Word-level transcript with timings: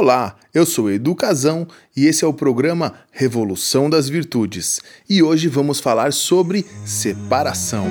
Olá, 0.00 0.36
eu 0.54 0.64
sou 0.64 0.88
Educazão 0.88 1.66
e 1.96 2.06
esse 2.06 2.24
é 2.24 2.28
o 2.28 2.32
programa 2.32 2.94
Revolução 3.10 3.90
das 3.90 4.08
Virtudes. 4.08 4.78
E 5.10 5.24
hoje 5.24 5.48
vamos 5.48 5.80
falar 5.80 6.12
sobre 6.12 6.64
separação. 6.84 7.84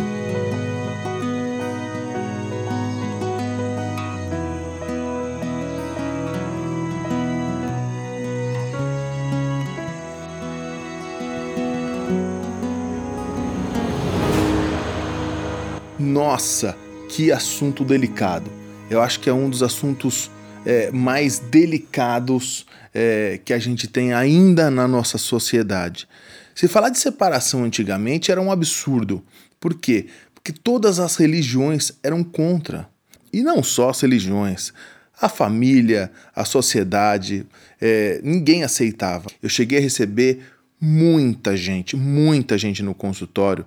Nossa, 15.99 16.77
que 17.09 17.33
assunto 17.33 17.83
delicado. 17.83 18.49
Eu 18.89 19.01
acho 19.01 19.19
que 19.19 19.29
é 19.29 19.33
um 19.33 19.49
dos 19.49 19.61
assuntos 19.61 20.31
é, 20.67 20.91
mais 20.91 21.39
delicados 21.39 22.65
é, 22.93 23.39
que 23.45 23.53
a 23.53 23.57
gente 23.57 23.87
tem 23.87 24.13
ainda 24.13 24.69
na 24.69 24.85
nossa 24.85 25.17
sociedade. 25.17 26.09
Se 26.53 26.67
falar 26.67 26.89
de 26.89 26.99
separação 26.99 27.63
antigamente 27.63 28.33
era 28.33 28.41
um 28.41 28.51
absurdo. 28.51 29.23
Por 29.61 29.75
quê? 29.75 30.07
Porque 30.33 30.51
todas 30.51 30.99
as 30.99 31.15
religiões 31.15 31.93
eram 32.03 32.21
contra. 32.21 32.89
E 33.31 33.41
não 33.41 33.63
só 33.63 33.91
as 33.91 34.01
religiões. 34.01 34.73
A 35.21 35.29
família, 35.29 36.11
a 36.35 36.43
sociedade, 36.43 37.45
é, 37.79 38.19
ninguém 38.21 38.65
aceitava. 38.65 39.27
Eu 39.41 39.47
cheguei 39.47 39.79
a 39.79 39.81
receber 39.81 40.41
muita 40.79 41.55
gente, 41.55 41.95
muita 41.95 42.57
gente 42.57 42.83
no 42.83 42.93
consultório 42.93 43.65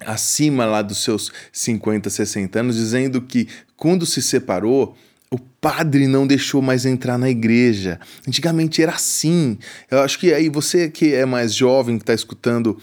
acima 0.00 0.64
lá 0.64 0.80
dos 0.80 1.02
seus 1.02 1.30
50, 1.52 2.08
60 2.08 2.60
anos, 2.60 2.76
dizendo 2.76 3.20
que 3.20 3.48
quando 3.76 4.06
se 4.06 4.22
separou, 4.22 4.96
o 5.30 5.38
padre 5.38 6.06
não 6.06 6.26
deixou 6.26 6.62
mais 6.62 6.86
entrar 6.86 7.18
na 7.18 7.28
igreja. 7.28 8.00
Antigamente 8.26 8.82
era 8.82 8.92
assim. 8.92 9.58
Eu 9.90 10.00
acho 10.00 10.18
que 10.18 10.32
aí 10.32 10.48
você 10.48 10.88
que 10.90 11.14
é 11.14 11.26
mais 11.26 11.54
jovem, 11.54 11.98
que 11.98 12.02
está 12.02 12.14
escutando 12.14 12.78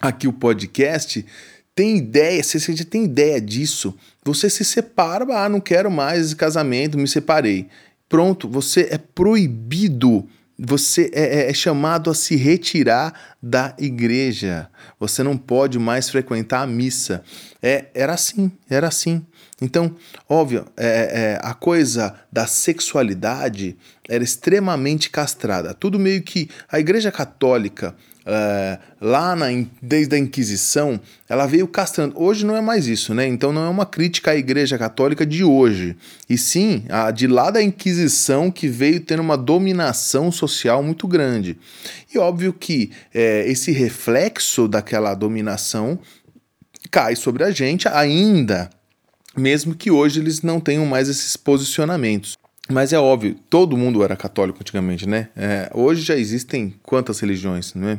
aqui 0.00 0.26
o 0.26 0.32
podcast, 0.32 1.24
tem 1.74 1.96
ideia, 1.96 2.42
você 2.42 2.58
já 2.58 2.84
tem 2.84 3.04
ideia 3.04 3.40
disso, 3.40 3.94
você 4.24 4.50
se 4.50 4.64
separa, 4.64 5.24
ah, 5.30 5.48
não 5.48 5.60
quero 5.60 5.90
mais 5.90 6.34
casamento, 6.34 6.98
me 6.98 7.06
separei. 7.06 7.68
Pronto, 8.08 8.48
você 8.48 8.88
é 8.90 8.98
proibido 8.98 10.28
você 10.58 11.08
é, 11.14 11.22
é, 11.22 11.50
é, 11.50 11.54
chamado 11.54 12.10
a 12.10 12.14
se 12.14 12.34
retirar 12.34 13.36
da 13.40 13.74
igreja. 13.78 14.68
Você 14.98 15.22
não 15.22 15.36
pode 15.36 15.78
mais 15.78 16.10
frequentar 16.10 16.62
a 16.62 16.66
missa. 16.66 17.22
É, 17.62 17.86
era 17.94 18.14
assim, 18.14 18.50
era 18.68 18.88
assim. 18.88 19.24
Então, 19.60 19.94
óbvio, 20.28 20.66
é, 20.76 20.86
é, 20.86 21.40
a 21.42 21.52
coisa 21.52 22.14
da 22.32 22.46
sexualidade 22.46 23.76
era 24.08 24.22
extremamente 24.22 25.10
castrada. 25.10 25.74
Tudo 25.74 25.98
meio 25.98 26.22
que 26.22 26.48
a 26.70 26.78
Igreja 26.78 27.10
Católica 27.10 27.94
é, 28.30 28.78
lá 29.00 29.34
na, 29.34 29.46
desde 29.80 30.14
a 30.14 30.18
Inquisição, 30.18 31.00
ela 31.26 31.46
veio 31.46 31.66
castrando. 31.66 32.14
Hoje 32.20 32.44
não 32.44 32.54
é 32.54 32.60
mais 32.60 32.86
isso, 32.86 33.14
né? 33.14 33.26
Então 33.26 33.54
não 33.54 33.64
é 33.64 33.68
uma 33.70 33.86
crítica 33.86 34.32
à 34.32 34.36
Igreja 34.36 34.76
Católica 34.76 35.24
de 35.24 35.42
hoje, 35.42 35.96
e 36.28 36.36
sim 36.36 36.84
a 36.90 37.10
de 37.10 37.26
lá 37.26 37.50
da 37.50 37.62
Inquisição 37.62 38.50
que 38.50 38.68
veio 38.68 39.00
tendo 39.00 39.20
uma 39.20 39.36
dominação 39.36 40.30
social 40.30 40.82
muito 40.82 41.08
grande. 41.08 41.58
E 42.14 42.18
óbvio 42.18 42.52
que 42.52 42.90
é, 43.14 43.48
esse 43.48 43.72
reflexo 43.72 44.68
daquela 44.68 45.14
dominação 45.14 45.98
cai 46.90 47.16
sobre 47.16 47.44
a 47.44 47.50
gente 47.50 47.88
ainda, 47.88 48.68
mesmo 49.36 49.74
que 49.74 49.90
hoje 49.90 50.20
eles 50.20 50.42
não 50.42 50.60
tenham 50.60 50.86
mais 50.86 51.08
esses 51.08 51.36
posicionamentos. 51.36 52.36
Mas 52.70 52.92
é 52.92 52.98
óbvio, 52.98 53.34
todo 53.48 53.78
mundo 53.78 54.04
era 54.04 54.14
católico 54.14 54.58
antigamente, 54.60 55.08
né? 55.08 55.30
É, 55.34 55.70
hoje 55.72 56.02
já 56.02 56.14
existem 56.14 56.74
quantas 56.82 57.18
religiões, 57.18 57.72
né? 57.72 57.98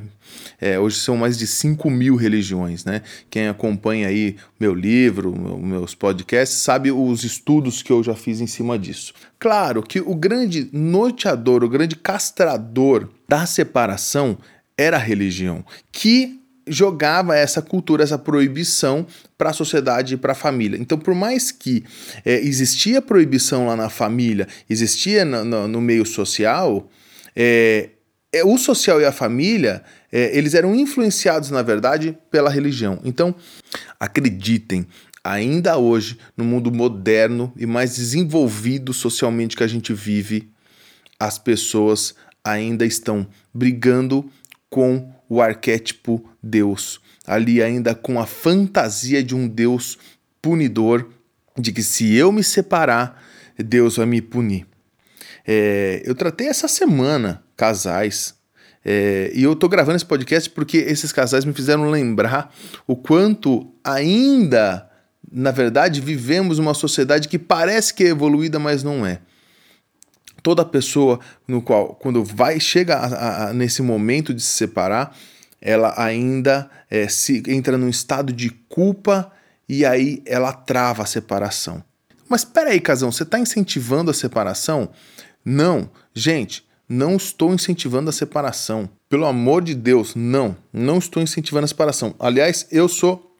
É, 0.61 0.79
hoje 0.79 0.97
são 0.97 1.17
mais 1.17 1.39
de 1.39 1.47
5 1.47 1.89
mil 1.89 2.15
religiões, 2.15 2.85
né? 2.85 3.01
Quem 3.31 3.47
acompanha 3.47 4.07
aí 4.07 4.35
meu 4.59 4.75
livro, 4.75 5.35
meus 5.59 5.95
podcasts, 5.95 6.59
sabe 6.59 6.91
os 6.91 7.23
estudos 7.23 7.81
que 7.81 7.91
eu 7.91 8.03
já 8.03 8.13
fiz 8.13 8.41
em 8.41 8.47
cima 8.47 8.77
disso. 8.77 9.11
Claro 9.39 9.81
que 9.81 9.99
o 9.99 10.13
grande 10.13 10.69
norteador, 10.71 11.63
o 11.63 11.69
grande 11.69 11.95
castrador 11.95 13.09
da 13.27 13.47
separação 13.47 14.37
era 14.77 14.97
a 14.97 14.99
religião, 14.99 15.65
que 15.91 16.38
jogava 16.69 17.35
essa 17.35 17.61
cultura, 17.61 18.03
essa 18.03 18.17
proibição 18.17 19.05
para 19.37 19.49
a 19.49 19.53
sociedade 19.53 20.13
e 20.13 20.17
para 20.17 20.31
a 20.31 20.35
família. 20.35 20.77
Então, 20.79 20.97
por 20.97 21.13
mais 21.13 21.51
que 21.51 21.83
é, 22.23 22.35
existia 22.39 23.01
proibição 23.01 23.67
lá 23.67 23.75
na 23.75 23.89
família, 23.89 24.47
existia 24.69 25.25
no, 25.25 25.43
no, 25.43 25.67
no 25.67 25.81
meio 25.81 26.05
social, 26.05 26.89
é, 27.35 27.89
é, 28.31 28.43
o 28.43 28.57
social 28.57 29.01
e 29.01 29.05
a 29.05 29.11
família, 29.11 29.83
é, 30.11 30.37
eles 30.37 30.53
eram 30.53 30.75
influenciados, 30.75 31.49
na 31.49 31.61
verdade, 31.61 32.17
pela 32.29 32.49
religião. 32.49 32.99
Então, 33.03 33.33
acreditem, 33.99 34.85
ainda 35.23 35.77
hoje, 35.77 36.17
no 36.37 36.43
mundo 36.43 36.71
moderno 36.71 37.51
e 37.57 37.65
mais 37.65 37.95
desenvolvido 37.95 38.93
socialmente 38.93 39.55
que 39.55 39.63
a 39.63 39.67
gente 39.67 39.93
vive, 39.93 40.49
as 41.19 41.37
pessoas 41.37 42.15
ainda 42.43 42.85
estão 42.85 43.27
brigando 43.53 44.29
com 44.69 45.11
o 45.29 45.41
arquétipo 45.41 46.27
Deus, 46.41 46.99
ali 47.25 47.61
ainda 47.61 47.93
com 47.93 48.19
a 48.19 48.25
fantasia 48.25 49.23
de 49.23 49.35
um 49.35 49.47
Deus 49.47 49.97
punidor, 50.41 51.07
de 51.57 51.71
que 51.71 51.83
se 51.83 52.15
eu 52.15 52.31
me 52.31 52.43
separar, 52.43 53.23
Deus 53.57 53.97
vai 53.97 54.07
me 54.07 54.21
punir. 54.21 54.65
É, 55.45 56.01
eu 56.05 56.15
tratei 56.15 56.47
essa 56.47 56.67
semana 56.67 57.43
casais. 57.55 58.33
É, 58.83 59.31
e 59.35 59.43
eu 59.43 59.55
tô 59.55 59.67
gravando 59.67 59.97
esse 59.97 60.05
podcast 60.05 60.49
porque 60.49 60.77
esses 60.77 61.11
casais 61.11 61.43
me 61.43 61.53
fizeram 61.53 61.89
lembrar 61.89 62.53
o 62.87 62.95
quanto 62.95 63.71
ainda, 63.83 64.89
na 65.29 65.51
verdade, 65.51 65.99
vivemos 65.99 66.59
uma 66.59 66.73
sociedade 66.73 67.27
que 67.27 67.37
parece 67.37 67.93
que 67.93 68.05
é 68.05 68.07
evoluída, 68.07 68.57
mas 68.57 68.81
não 68.81 69.05
é 69.05 69.19
toda 70.41 70.65
pessoa 70.65 71.19
no 71.47 71.61
qual, 71.61 71.95
quando 71.95 72.23
vai 72.23 72.59
chega 72.59 72.95
a, 72.97 73.49
a, 73.49 73.53
nesse 73.53 73.81
momento 73.81 74.33
de 74.33 74.41
se 74.41 74.53
separar, 74.53 75.15
ela 75.61 75.93
ainda 75.97 76.69
é, 76.89 77.07
se 77.07 77.43
entra 77.47 77.77
num 77.77 77.89
estado 77.89 78.31
de 78.31 78.49
culpa 78.49 79.31
e 79.67 79.85
aí 79.85 80.21
ela 80.25 80.51
trava 80.53 81.03
a 81.03 81.05
separação. 81.05 81.83
Mas 82.27 82.41
espera 82.41 82.69
aí, 82.69 82.79
casão, 82.79 83.11
você 83.11 83.23
está 83.23 83.39
incentivando 83.39 84.11
a 84.11 84.13
separação? 84.13 84.89
Não, 85.43 85.89
gente, 86.13 86.67
não 86.87 87.15
estou 87.15 87.53
incentivando 87.53 88.09
a 88.09 88.13
separação. 88.13 88.89
Pelo 89.07 89.25
amor 89.25 89.63
de 89.63 89.73
Deus, 89.73 90.15
não, 90.15 90.55
não 90.71 90.97
estou 90.97 91.21
incentivando 91.21 91.65
a 91.65 91.67
separação. 91.67 92.15
Aliás, 92.19 92.67
eu 92.71 92.87
sou 92.87 93.35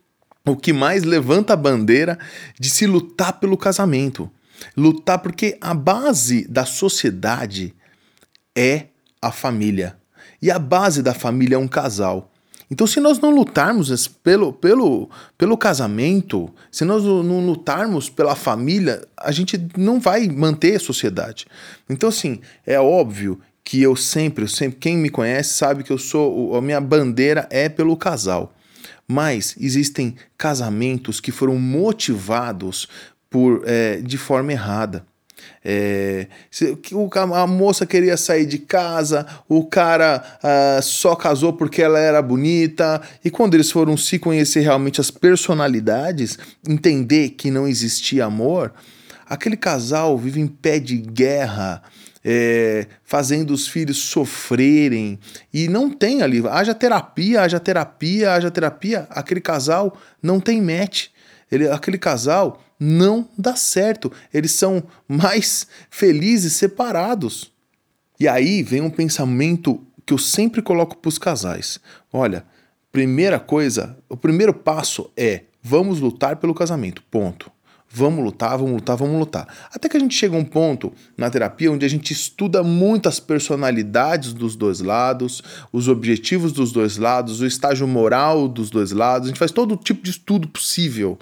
o 0.46 0.56
que 0.56 0.74
mais 0.74 1.04
levanta 1.04 1.54
a 1.54 1.58
bandeira 1.58 2.18
de 2.60 2.70
se 2.70 2.86
lutar 2.86 3.40
pelo 3.40 3.58
casamento. 3.58 4.30
Lutar 4.76 5.20
porque 5.20 5.58
a 5.62 5.74
base 5.74 6.48
da 6.48 6.66
sociedade 6.66 7.74
é 8.56 8.88
a 9.22 9.32
família. 9.32 9.98
E 10.42 10.50
a 10.50 10.60
base 10.60 11.02
da 11.02 11.14
família 11.14 11.56
é 11.56 11.60
um 11.60 11.68
casal. 11.68 12.32
Então, 12.72 12.86
se 12.86 13.00
nós 13.00 13.20
não 13.20 13.32
lutarmos 13.32 14.08
pelo, 14.08 14.54
pelo, 14.54 15.10
pelo 15.38 15.58
casamento, 15.58 16.54
se 16.72 16.86
nós 16.86 17.04
não 17.04 17.44
lutarmos 17.44 18.10
pela 18.10 18.36
família, 18.36 19.02
a 19.18 19.32
gente 19.32 19.60
não 19.76 20.00
vai 20.00 20.28
manter 20.28 20.76
a 20.76 20.80
sociedade. 20.80 21.48
Então, 21.90 22.10
assim, 22.10 22.40
é 22.66 22.80
óbvio 22.80 23.40
que 23.64 23.82
eu 23.82 23.96
sempre, 23.96 24.48
sempre, 24.48 24.78
quem 24.80 24.98
me 24.98 25.10
conhece 25.10 25.54
sabe 25.54 25.84
que 25.84 25.92
eu 25.92 25.98
sou, 25.98 26.56
a 26.56 26.62
minha 26.62 26.80
bandeira 26.80 27.48
é 27.50 27.68
pelo 27.70 27.98
casal. 27.98 28.54
Mas 29.08 29.56
existem 29.60 30.16
casamentos 30.38 31.20
que 31.20 31.32
foram 31.32 31.58
motivados 31.58 32.88
por, 33.30 33.64
é, 33.66 33.98
de 33.98 34.18
forma 34.18 34.52
errada. 34.52 35.06
É, 35.64 36.28
a 37.34 37.48
moça 37.48 37.86
queria 37.86 38.18
sair 38.18 38.46
de 38.46 38.58
casa, 38.58 39.26
o 39.48 39.66
cara 39.66 40.24
uh, 40.44 40.82
só 40.82 41.16
casou 41.16 41.54
porque 41.54 41.82
ela 41.82 42.00
era 42.00 42.22
bonita, 42.22 43.02
e 43.24 43.30
quando 43.30 43.56
eles 43.56 43.72
foram 43.72 43.98
se 43.98 44.18
conhecer 44.20 44.62
realmente 44.62 45.02
as 45.02 45.12
personalidades, 45.12 46.38
entender 46.68 47.32
que 47.32 47.52
não 47.52 47.68
existia 47.68 48.26
amor, 48.26 48.74
aquele 49.28 49.58
casal 49.58 50.18
vive 50.18 50.40
em 50.40 50.48
pé 50.48 50.80
de 50.80 50.98
guerra, 50.98 51.84
é, 52.24 52.88
fazendo 53.04 53.52
os 53.52 53.68
filhos 53.68 53.98
sofrerem, 53.98 55.20
e 55.54 55.68
não 55.68 55.90
tem 55.90 56.22
ali, 56.22 56.42
haja 56.48 56.74
terapia, 56.74 57.42
haja 57.42 57.60
terapia, 57.60 58.34
haja 58.34 58.52
terapia, 58.52 59.08
aquele 59.10 59.42
casal 59.42 59.98
não 60.22 60.40
tem 60.40 60.62
match, 60.62 61.08
ele, 61.52 61.68
aquele 61.70 61.98
casal 61.98 62.62
não 62.80 63.28
dá 63.38 63.56
certo. 63.56 64.12
Eles 64.34 64.52
são 64.52 64.84
mais 65.08 65.68
felizes 65.90 66.54
separados. 66.54 67.52
E 68.20 68.28
aí 68.28 68.64
vem 68.64 68.82
um 68.82 68.90
pensamento 68.90 69.82
que 70.06 70.14
eu 70.14 70.18
sempre 70.18 70.62
coloco 70.62 70.98
para 70.98 71.10
os 71.10 71.18
casais. 71.18 71.80
Olha, 72.12 72.46
primeira 72.92 73.40
coisa, 73.40 73.98
o 74.08 74.18
primeiro 74.18 74.54
passo 74.54 75.12
é 75.16 75.44
vamos 75.62 76.00
lutar 76.00 76.38
pelo 76.38 76.54
casamento. 76.54 77.04
Ponto. 77.12 77.52
Vamos 77.92 78.24
lutar, 78.24 78.56
vamos 78.56 78.74
lutar, 78.74 78.96
vamos 78.96 79.18
lutar. 79.18 79.48
Até 79.74 79.90
que 79.90 79.98
a 79.98 80.00
gente 80.00 80.14
chega 80.14 80.36
a 80.36 80.40
um 80.40 80.46
ponto 80.46 80.94
na 81.18 81.28
terapia 81.28 81.72
onde 81.72 81.84
a 81.84 81.90
gente 81.90 82.14
estuda 82.14 82.62
muitas 82.62 83.20
personalidades 83.20 84.32
dos 84.32 84.56
dois 84.56 84.80
lados, 84.80 85.42
os 85.74 85.88
objetivos 85.88 86.54
dos 86.54 86.72
dois 86.72 86.98
lados, 86.98 87.42
o 87.42 87.48
estágio 87.48 87.88
moral 87.88 88.48
dos 88.48 88.70
dois 88.70 88.92
lados. 88.92 89.28
A 89.28 89.30
gente 89.30 89.40
faz 89.40 89.52
todo 89.52 89.76
tipo 89.76 90.04
de 90.04 90.12
estudo 90.12 90.48
possível 90.48 91.18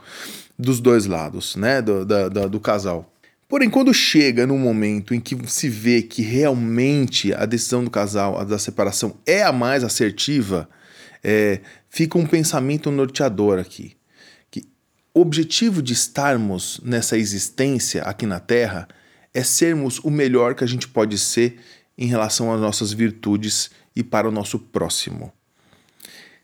dos 0.59 0.81
dois 0.81 1.05
lados, 1.05 1.55
né? 1.55 1.81
Do, 1.81 2.05
do 2.49 2.59
casal. 2.59 3.13
Porém, 3.47 3.69
quando 3.69 3.93
chega 3.93 4.45
no 4.45 4.57
momento 4.57 5.13
em 5.15 5.21
que 5.21 5.37
se 5.47 5.69
vê 5.69 6.01
que 6.01 6.21
realmente 6.21 7.33
a 7.33 7.45
decisão 7.45 7.81
do 7.81 7.89
casal, 7.89 8.37
a 8.37 8.43
da 8.43 8.59
separação, 8.59 9.15
é 9.25 9.41
a 9.41 9.53
mais 9.53 9.85
assertiva, 9.85 10.67
é, 11.23 11.61
fica 11.89 12.17
um 12.17 12.25
pensamento 12.25 12.91
norteador 12.91 13.57
aqui 13.57 13.96
objetivo 15.21 15.81
de 15.81 15.93
estarmos 15.93 16.79
nessa 16.83 17.17
existência 17.17 18.03
aqui 18.03 18.25
na 18.25 18.39
Terra 18.39 18.87
é 19.33 19.43
sermos 19.43 19.99
o 19.99 20.09
melhor 20.09 20.55
que 20.55 20.63
a 20.63 20.67
gente 20.67 20.87
pode 20.87 21.17
ser 21.17 21.57
em 21.97 22.07
relação 22.07 22.53
às 22.53 22.59
nossas 22.59 22.91
virtudes 22.91 23.69
e 23.95 24.03
para 24.03 24.27
o 24.27 24.31
nosso 24.31 24.59
próximo. 24.59 25.31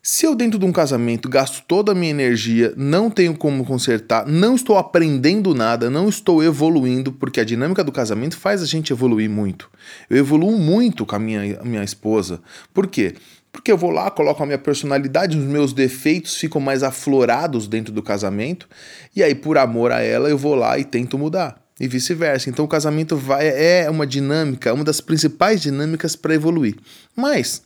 Se 0.05 0.25
eu, 0.25 0.35
dentro 0.35 0.59
de 0.59 0.65
um 0.65 0.71
casamento, 0.73 1.29
gasto 1.29 1.63
toda 1.65 1.93
a 1.93 1.95
minha 1.95 2.11
energia, 2.11 2.73
não 2.75 3.09
tenho 3.09 3.37
como 3.37 3.63
consertar, 3.63 4.27
não 4.27 4.53
estou 4.53 4.77
aprendendo 4.77 5.55
nada, 5.55 5.89
não 5.89 6.09
estou 6.09 6.43
evoluindo, 6.43 7.13
porque 7.13 7.39
a 7.39 7.45
dinâmica 7.45 7.85
do 7.85 7.91
casamento 7.91 8.35
faz 8.35 8.61
a 8.61 8.65
gente 8.65 8.91
evoluir 8.91 9.29
muito. 9.29 9.71
Eu 10.09 10.17
evoluo 10.17 10.57
muito 10.59 11.05
com 11.05 11.15
a 11.15 11.19
minha, 11.19 11.57
a 11.61 11.63
minha 11.63 11.83
esposa. 11.85 12.41
Por 12.73 12.87
quê? 12.87 13.15
Porque 13.53 13.71
eu 13.71 13.77
vou 13.77 13.91
lá, 13.91 14.09
coloco 14.09 14.41
a 14.41 14.45
minha 14.47 14.57
personalidade, 14.57 15.37
os 15.37 15.45
meus 15.45 15.73
defeitos 15.73 16.35
ficam 16.35 16.59
mais 16.59 16.81
aflorados 16.81 17.67
dentro 17.67 17.93
do 17.93 18.01
casamento, 18.01 18.67
e 19.15 19.21
aí, 19.21 19.35
por 19.35 19.59
amor 19.59 19.91
a 19.91 20.01
ela, 20.01 20.27
eu 20.27 20.37
vou 20.37 20.55
lá 20.55 20.77
e 20.79 20.83
tento 20.83 21.19
mudar. 21.19 21.61
E 21.79 21.87
vice-versa. 21.87 22.49
Então 22.49 22.65
o 22.65 22.67
casamento 22.67 23.15
vai, 23.15 23.47
é 23.47 23.89
uma 23.89 24.07
dinâmica, 24.07 24.73
uma 24.73 24.83
das 24.83 24.99
principais 24.99 25.61
dinâmicas 25.61 26.15
para 26.15 26.33
evoluir. 26.33 26.75
Mas. 27.15 27.61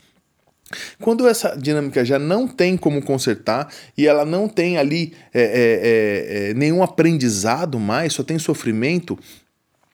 Quando 0.99 1.25
essa 1.25 1.55
dinâmica 1.55 2.03
já 2.03 2.19
não 2.19 2.45
tem 2.45 2.75
como 2.75 3.01
consertar 3.01 3.73
e 3.97 4.05
ela 4.05 4.25
não 4.25 4.49
tem 4.49 4.77
ali 4.77 5.13
é, 5.33 5.41
é, 5.41 5.47
é, 5.47 6.49
é 6.49 6.53
nenhum 6.53 6.83
aprendizado 6.83 7.79
mais, 7.79 8.11
só 8.11 8.21
tem 8.21 8.37
sofrimento, 8.37 9.17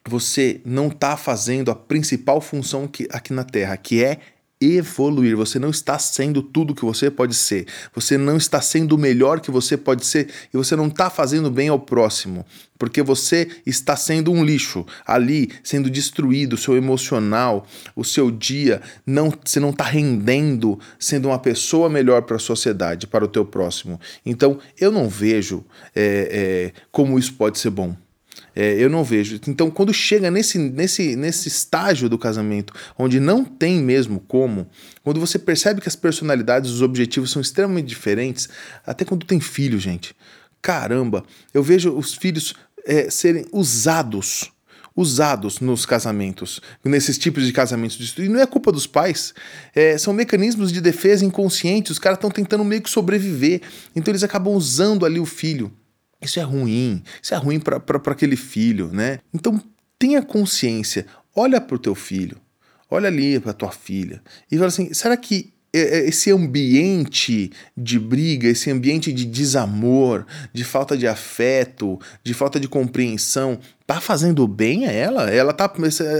você 0.07 0.59
não 0.65 0.87
está 0.87 1.15
fazendo 1.15 1.69
a 1.69 1.75
principal 1.75 2.41
função 2.41 2.87
que, 2.87 3.07
aqui 3.11 3.31
na 3.33 3.43
Terra, 3.43 3.77
que 3.77 4.03
é 4.03 4.17
evoluir. 4.63 5.35
Você 5.35 5.59
não 5.59 5.69
está 5.69 5.99
sendo 5.99 6.41
tudo 6.41 6.75
que 6.75 6.85
você 6.85 7.11
pode 7.11 7.35
ser. 7.35 7.67
Você 7.93 8.17
não 8.17 8.37
está 8.37 8.61
sendo 8.61 8.93
o 8.93 8.97
melhor 8.97 9.39
que 9.39 9.51
você 9.51 9.77
pode 9.77 10.05
ser 10.05 10.29
e 10.53 10.57
você 10.57 10.75
não 10.75 10.87
está 10.87 11.09
fazendo 11.09 11.49
bem 11.51 11.69
ao 11.69 11.79
próximo, 11.79 12.45
porque 12.77 13.01
você 13.01 13.47
está 13.65 13.95
sendo 13.95 14.31
um 14.31 14.43
lixo 14.43 14.85
ali, 15.05 15.51
sendo 15.63 15.89
destruído, 15.89 16.53
o 16.53 16.57
seu 16.57 16.75
emocional, 16.75 17.65
o 17.95 18.03
seu 18.03 18.31
dia, 18.31 18.81
não, 19.05 19.31
você 19.43 19.59
não 19.59 19.69
está 19.69 19.83
rendendo, 19.83 20.79
sendo 20.99 21.27
uma 21.29 21.39
pessoa 21.39 21.89
melhor 21.89 22.23
para 22.23 22.37
a 22.37 22.39
sociedade, 22.39 23.07
para 23.07 23.25
o 23.25 23.27
teu 23.27 23.45
próximo. 23.45 23.99
Então, 24.25 24.59
eu 24.79 24.91
não 24.91 25.07
vejo 25.07 25.63
é, 25.95 26.71
é, 26.75 26.81
como 26.91 27.17
isso 27.17 27.33
pode 27.33 27.59
ser 27.59 27.69
bom. 27.69 27.95
É, 28.55 28.73
eu 28.75 28.89
não 28.89 29.03
vejo. 29.03 29.39
Então, 29.47 29.71
quando 29.71 29.93
chega 29.93 30.29
nesse, 30.29 30.57
nesse, 30.57 31.15
nesse 31.15 31.47
estágio 31.47 32.07
do 32.07 32.17
casamento, 32.17 32.73
onde 32.97 33.19
não 33.19 33.43
tem 33.43 33.79
mesmo 33.79 34.19
como, 34.19 34.67
quando 35.03 35.19
você 35.19 35.39
percebe 35.39 35.81
que 35.81 35.87
as 35.87 35.95
personalidades, 35.95 36.69
os 36.69 36.81
objetivos 36.81 37.31
são 37.31 37.41
extremamente 37.41 37.87
diferentes, 37.87 38.47
até 38.85 39.03
quando 39.03 39.25
tem 39.25 39.39
filho, 39.39 39.79
gente. 39.79 40.15
Caramba, 40.61 41.23
eu 41.53 41.63
vejo 41.63 41.91
os 41.91 42.13
filhos 42.13 42.53
é, 42.85 43.09
serem 43.09 43.45
usados 43.51 44.51
usados 44.95 45.59
nos 45.59 45.85
casamentos, 45.85 46.61
nesses 46.83 47.17
tipos 47.17 47.45
de 47.45 47.51
casamentos. 47.51 48.15
E 48.17 48.29
não 48.29 48.39
é 48.39 48.45
culpa 48.45 48.71
dos 48.71 48.85
pais, 48.85 49.33
é, 49.73 49.97
são 49.97 50.13
mecanismos 50.13 50.71
de 50.71 50.79
defesa 50.79 51.25
inconscientes, 51.25 51.93
os 51.93 51.99
caras 51.99 52.17
estão 52.17 52.29
tentando 52.29 52.63
meio 52.63 52.81
que 52.81 52.89
sobreviver, 52.89 53.61
então 53.95 54.11
eles 54.11 54.23
acabam 54.23 54.53
usando 54.53 55.05
ali 55.05 55.19
o 55.19 55.25
filho. 55.25 55.71
Isso 56.23 56.39
é 56.39 56.43
ruim, 56.43 57.03
isso 57.21 57.33
é 57.33 57.37
ruim 57.37 57.59
para 57.59 57.77
aquele 58.11 58.35
filho, 58.35 58.89
né? 58.91 59.19
Então 59.33 59.61
tenha 59.99 60.21
consciência, 60.21 61.05
olha 61.35 61.59
para 61.59 61.75
o 61.75 61.79
teu 61.79 61.95
filho, 61.95 62.37
olha 62.89 63.07
ali 63.07 63.39
para 63.39 63.53
tua 63.53 63.71
filha 63.71 64.21
e 64.51 64.55
fala 64.55 64.67
assim: 64.67 64.93
será 64.93 65.17
que 65.17 65.53
esse 65.73 66.31
ambiente 66.31 67.51
de 67.75 67.97
briga, 67.97 68.47
esse 68.47 68.69
ambiente 68.69 69.11
de 69.11 69.25
desamor, 69.25 70.23
de 70.53 70.63
falta 70.63 70.95
de 70.95 71.07
afeto, 71.07 71.99
de 72.23 72.31
falta 72.31 72.59
de 72.59 72.67
compreensão, 72.67 73.59
tá 73.87 73.99
fazendo 73.99 74.47
bem 74.47 74.85
a 74.85 74.91
ela? 74.91 75.31
Ela 75.31 75.51
tá, 75.51 75.71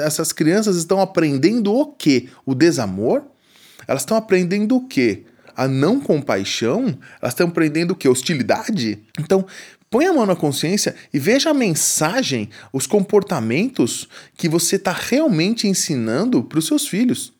essas 0.03 0.31
crianças 0.31 0.75
estão 0.75 0.99
aprendendo 0.99 1.71
o 1.71 1.85
quê? 1.85 2.29
O 2.43 2.55
desamor? 2.55 3.23
Elas 3.87 4.01
estão 4.01 4.17
aprendendo 4.17 4.75
o 4.75 4.87
quê? 4.87 5.25
A 5.55 5.67
não 5.67 5.99
compaixão? 5.99 6.97
Elas 7.21 7.33
estão 7.33 7.47
aprendendo 7.47 7.91
o 7.91 7.95
quê? 7.95 8.07
Hostilidade? 8.09 9.03
Então, 9.19 9.45
Põe 9.93 10.07
a 10.07 10.13
mão 10.13 10.25
na 10.25 10.35
consciência 10.35 10.95
e 11.13 11.19
veja 11.19 11.51
a 11.51 11.53
mensagem, 11.53 12.49
os 12.73 12.87
comportamentos 12.87 14.09
que 14.35 14.49
você 14.49 14.77
está 14.77 14.91
realmente 14.91 15.67
ensinando 15.67 16.43
para 16.43 16.57
os 16.57 16.65
seus 16.65 16.87
filhos. 16.87 17.31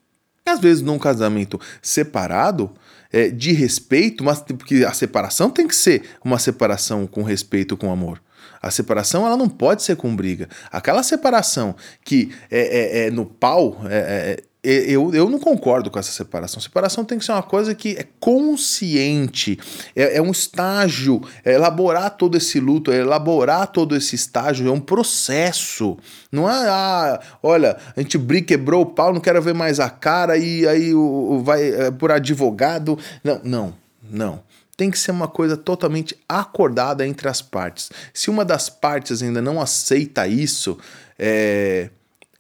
Às 0.46 0.60
vezes, 0.60 0.84
num 0.84 1.00
casamento 1.00 1.60
separado, 1.82 2.70
é, 3.12 3.30
de 3.30 3.54
respeito, 3.54 4.24
mas 4.24 4.40
porque 4.40 4.86
a 4.88 4.94
separação 4.94 5.50
tem 5.50 5.68
que 5.68 5.76
ser 5.76 6.04
uma 6.24 6.38
separação 6.38 7.08
com 7.08 7.24
respeito, 7.24 7.76
com 7.76 7.92
amor. 7.92 8.22
A 8.62 8.70
separação 8.70 9.26
ela 9.26 9.36
não 9.36 9.50
pode 9.50 9.82
ser 9.82 9.96
com 9.96 10.16
briga. 10.16 10.48
Aquela 10.72 11.02
separação 11.02 11.76
que 12.06 12.32
é, 12.52 12.60
é, 12.60 13.08
é 13.08 13.10
no 13.10 13.26
pau, 13.26 13.82
é, 13.90 14.38
é 14.38 14.44
eu, 14.64 15.14
eu 15.14 15.30
não 15.30 15.38
concordo 15.38 15.92
com 15.92 16.00
essa 16.00 16.12
separação. 16.12 16.62
Separação 16.62 17.04
tem 17.04 17.20
que 17.20 17.26
ser 17.26 17.34
uma 17.34 17.44
coisa 17.44 17.76
que 17.76 17.98
é 17.98 18.08
consciente, 18.20 19.60
é, 19.94 20.18
é, 20.18 20.22
um 20.22 20.32
estágio, 20.32 21.22
é 21.44 21.54
elaborar 21.54 22.12
todo 22.12 22.38
esse 22.38 22.60
luto, 22.60 22.92
é 22.92 23.00
elaborar 23.00 23.68
todo 23.68 23.96
esse 23.96 24.16
estágio, 24.16 24.68
é 24.68 24.72
um 24.72 24.80
processo. 24.80 25.98
Não 26.32 26.50
é, 26.50 26.70
ah, 26.70 27.20
olha, 27.42 27.78
a 27.96 28.00
gente 28.00 28.18
briga, 28.18 28.48
quebrou 28.48 28.84
o 28.84 28.86
pau, 28.86 29.14
não 29.14 29.20
quero 29.20 29.42
ver 29.42 29.54
mais 29.54 29.80
a 29.80 29.90
cara 29.90 30.38
e 30.38 30.66
aí 30.66 30.94
o, 30.94 31.42
vai 31.44 31.70
é, 31.70 31.92
por 31.92 32.12
advogado. 32.12 32.98
Não, 33.24 33.42
não, 33.44 33.74
não 34.10 34.44
tem 34.76 34.90
que 34.90 34.98
ser 34.98 35.12
uma 35.12 35.28
coisa 35.28 35.56
totalmente 35.56 36.18
acordada 36.28 37.06
entre 37.06 37.28
as 37.28 37.42
partes. 37.42 37.92
Se 38.12 38.30
uma 38.30 38.44
das 38.44 38.70
partes 38.70 39.22
ainda 39.22 39.42
não 39.42 39.62
aceita 39.62 40.28
isso, 40.28 40.78
é, 41.18 41.90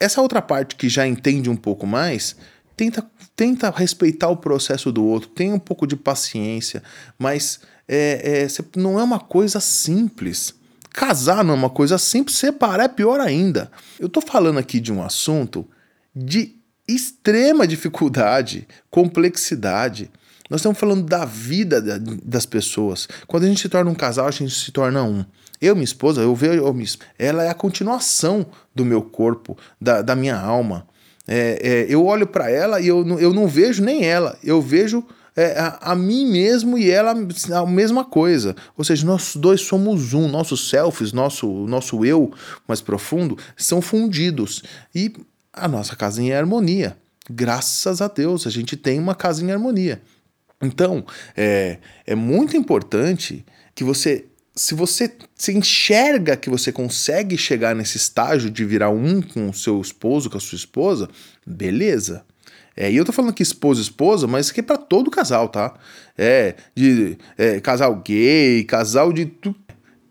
essa 0.04 0.22
outra 0.22 0.42
parte 0.42 0.76
que 0.76 0.90
já 0.90 1.08
entende 1.08 1.50
um 1.50 1.56
pouco 1.56 1.88
mais, 1.88 2.36
tenta, 2.76 3.06
tenta 3.36 3.69
respeitar 3.69 4.30
o 4.30 4.38
processo 4.38 4.92
do 4.92 5.04
outro, 5.04 5.30
tenha 5.30 5.56
um 5.56 5.60
pouco 5.60 5.88
de 5.88 5.95
paciência, 5.95 6.83
mas 7.18 7.62
é, 7.88 8.44
é, 8.44 8.80
não 8.80 9.00
é 9.00 9.04
uma 9.04 9.19
coisa 9.19 9.60
simples. 9.60 10.54
Casar 10.92 11.44
não 11.44 11.54
é 11.54 11.57
uma 11.57 11.69
coisa 11.69 11.98
simples, 11.98 12.38
separar 12.38 12.83
é 12.83 12.88
pior 12.88 13.19
ainda. 13.19 13.72
Eu 14.00 14.07
estou 14.07 14.22
falando 14.22 14.60
aqui 14.60 14.80
de 14.80 14.92
um 14.92 15.02
assunto 15.02 15.68
de 16.16 16.56
extrema 16.88 17.66
dificuldade, 17.66 18.68
complexidade. 18.92 20.12
Nós 20.50 20.60
estamos 20.60 20.78
falando 20.78 21.04
da 21.04 21.26
vida 21.26 21.81
das 22.24 22.45
pessoas. 22.45 23.07
Quando 23.26 23.45
a 23.45 23.48
gente 23.48 23.62
se 23.62 23.69
torna 23.69 23.90
um 23.90 23.95
casal, 23.95 24.28
a 24.28 24.31
gente 24.31 24.54
se 24.54 24.72
torna 24.72 25.04
um. 25.04 25.26
Eu, 25.64 25.76
minha 25.76 25.86
esposa, 25.86 26.22
eu 26.22 26.36
vejo, 26.36 26.62
ela 27.18 27.44
é 27.44 27.50
a 27.50 27.54
continuação 27.54 28.46
do 28.76 28.84
meu 28.84 29.02
corpo, 29.02 29.58
da, 29.80 30.02
da 30.02 30.16
minha 30.16 30.38
alma. 30.38 30.86
É, 31.26 31.60
é, 31.62 31.86
eu 31.88 32.06
olho 32.06 32.28
para 32.28 32.50
ela 32.50 32.82
e 32.82 32.88
eu, 32.88 33.08
eu 33.18 33.34
não 33.34 33.48
vejo 33.48 33.82
nem 33.82 34.04
ela, 34.04 34.38
eu 34.44 34.62
vejo 34.62 35.06
é, 35.38 35.58
a, 35.58 35.92
a, 35.92 35.96
mim 35.96 36.30
mesmo 36.30 36.78
e 36.78 36.92
ela 36.92 37.12
a 37.12 37.66
mesma 37.66 38.04
coisa. 38.04 38.56
Ou 38.78 38.84
seja, 38.84 39.06
nós 39.06 39.36
dois 39.36 39.62
somos 39.62 40.14
um, 40.14 40.28
nossos 40.28 40.70
selfies, 40.70 41.14
nosso, 41.14 41.48
nosso 41.66 42.04
eu 42.04 42.32
mais 42.68 42.82
profundo 42.82 43.38
são 43.56 43.82
fundidos. 43.82 44.64
E 44.94 45.14
a 45.54 45.68
nossa 45.68 45.96
casa 45.96 46.22
em 46.22 46.34
harmonia. 46.34 46.98
Graças 47.30 48.02
a 48.02 48.10
Deus, 48.10 48.46
a 48.46 48.50
gente 48.50 48.76
tem 48.76 49.00
uma 49.00 49.16
casa 49.16 49.44
em 49.44 49.52
harmonia. 49.52 50.02
Então, 50.62 51.06
é, 51.38 51.78
é 52.06 52.16
muito 52.16 52.58
importante 52.58 53.46
que 53.74 53.84
você 53.84 54.26
se 54.56 54.76
você 54.76 55.12
se 55.36 55.52
enxerga 55.52 56.38
que 56.38 56.50
você 56.50 56.72
consegue 56.72 57.38
chegar 57.38 57.76
nesse 57.76 57.98
estágio 57.98 58.50
de 58.50 58.64
virar 58.64 58.90
um 58.90 59.22
com 59.22 59.50
o 59.50 59.54
seu 59.54 59.81
esposo, 59.81 60.30
com 60.30 60.38
a 60.38 60.42
sua 60.42 60.56
esposa, 60.56 61.10
beleza. 61.45 62.24
É, 62.76 62.92
e 62.92 62.95
eu 62.95 63.06
tô 63.06 63.12
falando 63.12 63.31
aqui 63.31 63.44
esposa 63.44 63.81
esposa, 63.81 64.28
mas 64.28 64.45
isso 64.45 64.52
aqui 64.52 64.60
é 64.60 64.64
pra 64.64 64.78
todo 64.78 65.12
casal, 65.12 65.48
tá? 65.50 65.74
É, 66.18 66.56
de 66.76 67.18
é, 67.38 67.60
casal 67.60 68.02
gay, 68.04 68.64
casal 68.64 69.14
de 69.14 69.31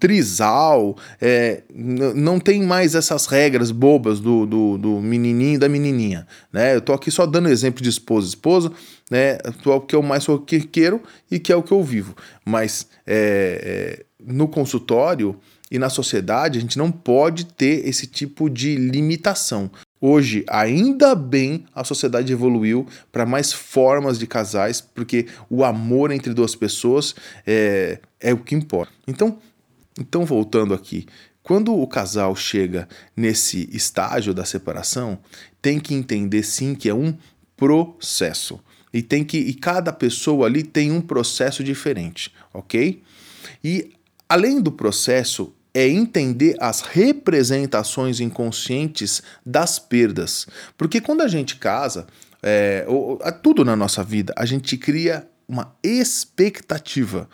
trisal, 0.03 0.97
é, 1.21 1.63
não 1.73 2.41
tem 2.41 2.61
mais 2.65 2.97
essas 2.97 3.27
regras 3.27 3.71
bobas 3.71 4.19
do, 4.19 4.45
do, 4.45 4.77
do, 4.77 5.01
menininho 5.01 5.55
e 5.55 5.59
da 5.59 5.69
menininha, 5.69 6.27
né? 6.53 6.75
Eu 6.75 6.81
tô 6.81 6.93
aqui 6.93 7.09
só 7.09 7.25
dando 7.25 7.49
exemplo 7.49 7.81
de 7.81 7.89
esposa 7.89 8.27
esposa, 8.27 8.73
né? 9.09 9.39
O 9.65 9.81
que 9.81 9.95
eu 9.95 10.03
mais 10.03 10.25
sou 10.25 10.45
quero 10.73 11.01
e 11.31 11.39
que 11.39 11.53
é 11.53 11.57
o 11.57 11.63
que 11.63 11.71
eu 11.71 11.85
vivo. 11.85 12.17
Mas 12.45 12.89
é, 13.07 14.01
é, 14.01 14.07
no 14.26 14.49
consultório 14.49 15.38
E 15.71 15.79
na 15.79 15.88
sociedade 15.88 16.59
a 16.59 16.61
gente 16.61 16.76
não 16.76 16.93
pode 16.93 17.47
ter 17.47 17.87
esse 17.88 18.07
tipo 18.07 18.50
de 18.50 18.76
limitação. 18.76 19.71
Hoje, 19.99 20.45
ainda 20.49 21.14
bem, 21.14 21.64
a 21.75 21.85
sociedade 21.85 22.33
evoluiu 22.33 22.87
para 23.11 23.25
mais 23.25 23.52
formas 23.52 24.19
de 24.19 24.26
casais, 24.26 24.81
porque 24.81 25.29
o 25.49 25.64
amor 25.64 26.11
entre 26.11 26.35
duas 26.35 26.57
pessoas 26.57 27.14
é, 27.47 28.00
é 28.21 28.35
o 28.35 28.38
que 28.38 28.55
importa. 28.55 28.93
Então, 29.07 29.38
então, 29.99 30.25
voltando 30.25 30.75
aqui, 30.75 31.07
quando 31.43 31.75
o 31.75 31.87
casal 31.87 32.35
chega 32.35 32.88
nesse 33.17 33.69
estágio 33.73 34.35
da 34.35 34.45
separação, 34.45 35.19
tem 35.61 35.79
que 35.79 35.95
entender 35.95 36.43
sim 36.43 36.75
que 36.75 36.88
é 36.88 36.95
um 36.95 37.17
processo. 37.57 38.61
E 38.93 39.02
tem 39.02 39.25
que 39.25 39.38
e 39.38 39.55
cada 39.55 39.93
pessoa 39.93 40.47
ali 40.47 40.62
tem 40.62 40.93
um 40.93 41.00
processo 41.00 41.64
diferente, 41.64 42.33
OK? 42.52 43.02
E 43.62 43.93
além 44.33 44.62
do 44.62 44.73
processo, 44.73 45.53
é 45.75 45.87
entender 45.87 46.57
as 46.59 46.81
representações 46.81 48.19
inconscientes 48.19 49.23
das 49.45 49.79
perdas. 49.79 50.47
Porque 50.75 51.03
quando 51.03 51.21
a 51.21 51.29
gente 51.29 51.57
casa, 51.57 52.07
é, 52.43 52.83
ou, 52.89 53.19
tudo 53.43 53.62
na 53.62 53.77
nossa 53.77 54.03
vida, 54.03 54.33
a 54.35 54.47
gente 54.47 54.79
cria 54.79 55.29
uma 55.53 55.77
expectativa. 55.83 57.29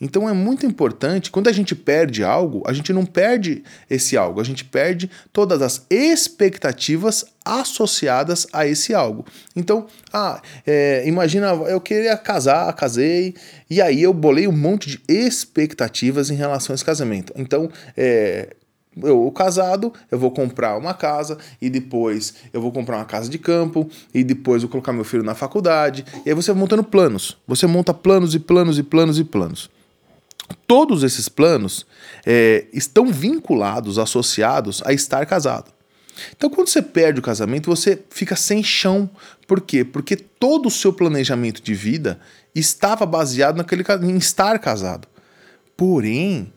Então 0.00 0.28
é 0.28 0.32
muito 0.32 0.64
importante, 0.64 1.28
quando 1.28 1.48
a 1.48 1.52
gente 1.52 1.74
perde 1.74 2.22
algo, 2.22 2.62
a 2.66 2.72
gente 2.72 2.92
não 2.92 3.04
perde 3.04 3.64
esse 3.90 4.16
algo, 4.16 4.40
a 4.40 4.44
gente 4.44 4.64
perde 4.64 5.10
todas 5.32 5.60
as 5.60 5.84
expectativas 5.90 7.24
associadas 7.44 8.46
a 8.52 8.64
esse 8.64 8.94
algo. 8.94 9.26
Então, 9.56 9.88
ah, 10.12 10.40
é, 10.64 11.02
imagina, 11.06 11.48
eu 11.48 11.80
queria 11.80 12.16
casar, 12.16 12.72
casei, 12.74 13.34
e 13.68 13.82
aí 13.82 14.00
eu 14.00 14.14
bolei 14.14 14.46
um 14.46 14.52
monte 14.52 14.90
de 14.90 15.02
expectativas 15.08 16.30
em 16.30 16.36
relação 16.36 16.72
a 16.72 16.76
esse 16.76 16.84
casamento. 16.84 17.32
Então, 17.36 17.68
é, 17.96 18.54
eu 19.02 19.30
casado, 19.32 19.92
eu 20.10 20.18
vou 20.18 20.30
comprar 20.30 20.76
uma 20.76 20.94
casa 20.94 21.38
e 21.60 21.68
depois 21.68 22.34
eu 22.52 22.60
vou 22.60 22.72
comprar 22.72 22.96
uma 22.96 23.04
casa 23.04 23.28
de 23.28 23.38
campo 23.38 23.88
e 24.12 24.22
depois 24.22 24.62
vou 24.62 24.70
colocar 24.70 24.92
meu 24.92 25.04
filho 25.04 25.22
na 25.22 25.34
faculdade. 25.34 26.04
E 26.24 26.28
aí 26.28 26.34
você 26.34 26.52
vai 26.52 26.60
montando 26.60 26.84
planos. 26.84 27.36
Você 27.46 27.66
monta 27.66 27.92
planos 27.92 28.34
e 28.34 28.38
planos 28.38 28.78
e 28.78 28.82
planos 28.82 29.18
e 29.18 29.24
planos. 29.24 29.70
Todos 30.66 31.02
esses 31.02 31.28
planos 31.28 31.86
é, 32.24 32.66
estão 32.72 33.06
vinculados, 33.06 33.98
associados 33.98 34.82
a 34.84 34.92
estar 34.92 35.24
casado. 35.26 35.72
Então, 36.36 36.48
quando 36.48 36.68
você 36.68 36.80
perde 36.80 37.18
o 37.18 37.22
casamento, 37.22 37.68
você 37.68 38.00
fica 38.10 38.36
sem 38.36 38.62
chão. 38.62 39.10
Por 39.46 39.60
quê? 39.60 39.84
Porque 39.84 40.16
todo 40.16 40.66
o 40.66 40.70
seu 40.70 40.92
planejamento 40.92 41.62
de 41.62 41.74
vida 41.74 42.20
estava 42.54 43.04
baseado 43.04 43.56
naquele, 43.56 43.84
em 44.02 44.16
estar 44.16 44.58
casado. 44.58 45.08
Porém, 45.76 46.52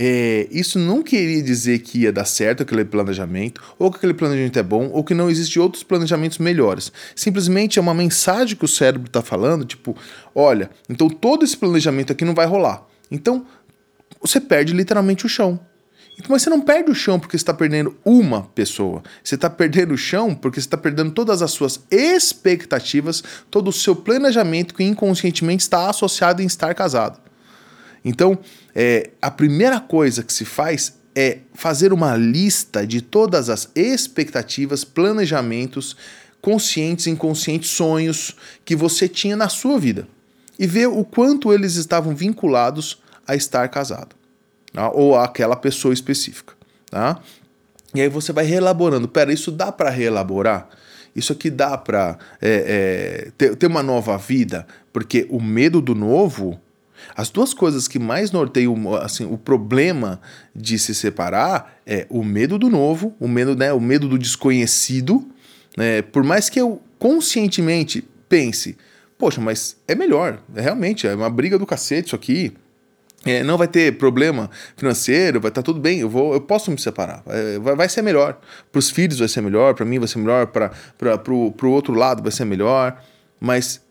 é, 0.00 0.46
isso 0.52 0.78
não 0.78 1.02
queria 1.02 1.42
dizer 1.42 1.80
que 1.80 2.02
ia 2.02 2.12
dar 2.12 2.24
certo 2.24 2.62
aquele 2.62 2.84
planejamento, 2.84 3.60
ou 3.76 3.90
que 3.90 3.96
aquele 3.96 4.14
planejamento 4.14 4.56
é 4.56 4.62
bom, 4.62 4.90
ou 4.92 5.02
que 5.02 5.12
não 5.12 5.28
existe 5.28 5.58
outros 5.58 5.82
planejamentos 5.82 6.38
melhores. 6.38 6.92
Simplesmente 7.16 7.80
é 7.80 7.82
uma 7.82 7.92
mensagem 7.92 8.56
que 8.56 8.64
o 8.64 8.68
cérebro 8.68 9.08
está 9.08 9.22
falando, 9.22 9.64
tipo, 9.64 9.96
olha, 10.32 10.70
então 10.88 11.10
todo 11.10 11.44
esse 11.44 11.56
planejamento 11.56 12.12
aqui 12.12 12.24
não 12.24 12.32
vai 12.32 12.46
rolar. 12.46 12.86
Então 13.10 13.44
você 14.20 14.40
perde 14.40 14.72
literalmente 14.72 15.26
o 15.26 15.28
chão. 15.28 15.58
Mas 16.28 16.42
você 16.42 16.50
não 16.50 16.60
perde 16.60 16.92
o 16.92 16.94
chão 16.94 17.18
porque 17.18 17.34
está 17.34 17.52
perdendo 17.52 17.96
uma 18.04 18.42
pessoa. 18.54 19.02
Você 19.22 19.34
está 19.34 19.50
perdendo 19.50 19.94
o 19.94 19.98
chão 19.98 20.32
porque 20.32 20.60
você 20.60 20.66
está 20.66 20.76
perdendo 20.76 21.10
todas 21.10 21.42
as 21.42 21.50
suas 21.50 21.80
expectativas, 21.90 23.24
todo 23.50 23.66
o 23.66 23.72
seu 23.72 23.96
planejamento 23.96 24.74
que 24.74 24.84
inconscientemente 24.84 25.64
está 25.64 25.90
associado 25.90 26.40
em 26.40 26.46
estar 26.46 26.72
casado. 26.72 27.27
Então, 28.04 28.38
é, 28.74 29.10
a 29.20 29.30
primeira 29.30 29.80
coisa 29.80 30.22
que 30.22 30.32
se 30.32 30.44
faz 30.44 30.98
é 31.14 31.38
fazer 31.52 31.92
uma 31.92 32.16
lista 32.16 32.86
de 32.86 33.02
todas 33.02 33.50
as 33.50 33.70
expectativas, 33.74 34.84
planejamentos, 34.84 35.96
conscientes, 36.40 37.06
inconscientes, 37.06 37.70
sonhos 37.70 38.36
que 38.64 38.76
você 38.76 39.08
tinha 39.08 39.36
na 39.36 39.48
sua 39.48 39.78
vida 39.78 40.06
e 40.58 40.66
ver 40.66 40.86
o 40.86 41.04
quanto 41.04 41.52
eles 41.52 41.74
estavam 41.74 42.14
vinculados 42.14 43.02
a 43.26 43.34
estar 43.34 43.68
casado 43.68 44.14
tá? 44.72 44.90
ou 44.90 45.16
àquela 45.16 45.56
pessoa 45.56 45.92
específica. 45.92 46.54
Tá? 46.90 47.20
E 47.94 48.00
aí 48.00 48.08
você 48.08 48.32
vai 48.32 48.44
reelaborando. 48.44 49.08
Pera, 49.08 49.32
isso 49.32 49.50
dá 49.50 49.72
para 49.72 49.90
reelaborar? 49.90 50.68
Isso 51.14 51.32
aqui 51.32 51.50
dá 51.50 51.76
para 51.76 52.18
é, 52.40 53.26
é, 53.26 53.30
ter, 53.36 53.56
ter 53.56 53.66
uma 53.66 53.82
nova 53.82 54.16
vida? 54.16 54.66
Porque 54.92 55.26
o 55.30 55.40
medo 55.40 55.80
do 55.80 55.94
novo 55.94 56.60
as 57.14 57.30
duas 57.30 57.52
coisas 57.52 57.88
que 57.88 57.98
mais 57.98 58.30
norteiam 58.30 58.94
assim, 58.96 59.24
o 59.24 59.36
problema 59.36 60.20
de 60.54 60.78
se 60.78 60.94
separar 60.94 61.78
é 61.86 62.06
o 62.08 62.22
medo 62.22 62.58
do 62.58 62.68
novo, 62.68 63.14
o 63.18 63.28
medo, 63.28 63.56
né, 63.56 63.72
o 63.72 63.80
medo 63.80 64.08
do 64.08 64.18
desconhecido. 64.18 65.28
Né, 65.76 66.02
por 66.02 66.24
mais 66.24 66.48
que 66.48 66.60
eu 66.60 66.82
conscientemente 66.98 68.06
pense, 68.28 68.76
poxa, 69.16 69.40
mas 69.40 69.76
é 69.86 69.94
melhor, 69.94 70.40
é 70.54 70.60
realmente, 70.60 71.06
é 71.06 71.14
uma 71.14 71.30
briga 71.30 71.58
do 71.58 71.66
cacete 71.66 72.08
isso 72.08 72.16
aqui. 72.16 72.52
É, 73.24 73.42
não 73.42 73.58
vai 73.58 73.66
ter 73.66 73.98
problema 73.98 74.48
financeiro, 74.76 75.40
vai 75.40 75.48
estar 75.48 75.60
tá 75.60 75.66
tudo 75.66 75.80
bem, 75.80 75.98
eu, 75.98 76.08
vou, 76.08 76.34
eu 76.34 76.40
posso 76.40 76.70
me 76.70 76.78
separar, 76.78 77.22
é, 77.26 77.58
vai, 77.58 77.74
vai 77.74 77.88
ser 77.88 78.02
melhor. 78.02 78.38
Para 78.70 78.78
os 78.78 78.90
filhos 78.90 79.18
vai 79.18 79.28
ser 79.28 79.40
melhor, 79.40 79.74
para 79.74 79.84
mim 79.84 79.98
vai 79.98 80.06
ser 80.06 80.18
melhor, 80.18 80.46
para 80.46 80.72
o 81.32 81.70
outro 81.70 81.94
lado 81.94 82.22
vai 82.22 82.30
ser 82.30 82.44
melhor, 82.44 83.02
mas 83.40 83.82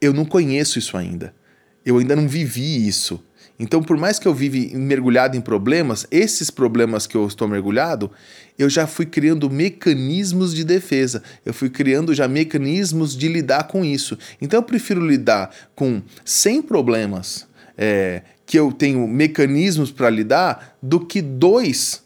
eu 0.00 0.12
não 0.12 0.24
conheço 0.24 0.78
isso 0.78 0.96
ainda 0.96 1.34
eu 1.84 1.98
ainda 1.98 2.14
não 2.16 2.28
vivi 2.28 2.86
isso. 2.86 3.22
Então, 3.58 3.82
por 3.82 3.98
mais 3.98 4.18
que 4.18 4.26
eu 4.26 4.32
vive 4.32 4.74
mergulhado 4.74 5.36
em 5.36 5.40
problemas, 5.40 6.06
esses 6.10 6.50
problemas 6.50 7.06
que 7.06 7.14
eu 7.14 7.26
estou 7.26 7.46
mergulhado, 7.46 8.10
eu 8.58 8.70
já 8.70 8.86
fui 8.86 9.04
criando 9.04 9.50
mecanismos 9.50 10.54
de 10.54 10.64
defesa. 10.64 11.22
Eu 11.44 11.52
fui 11.52 11.68
criando 11.68 12.14
já 12.14 12.26
mecanismos 12.26 13.14
de 13.14 13.28
lidar 13.28 13.64
com 13.64 13.84
isso. 13.84 14.16
Então, 14.40 14.60
eu 14.60 14.62
prefiro 14.62 15.06
lidar 15.06 15.54
com 15.74 16.00
100 16.24 16.62
problemas 16.62 17.46
é, 17.76 18.22
que 18.46 18.58
eu 18.58 18.72
tenho 18.72 19.06
mecanismos 19.06 19.92
para 19.92 20.08
lidar 20.08 20.78
do 20.82 20.98
que 20.98 21.20
dois 21.20 22.02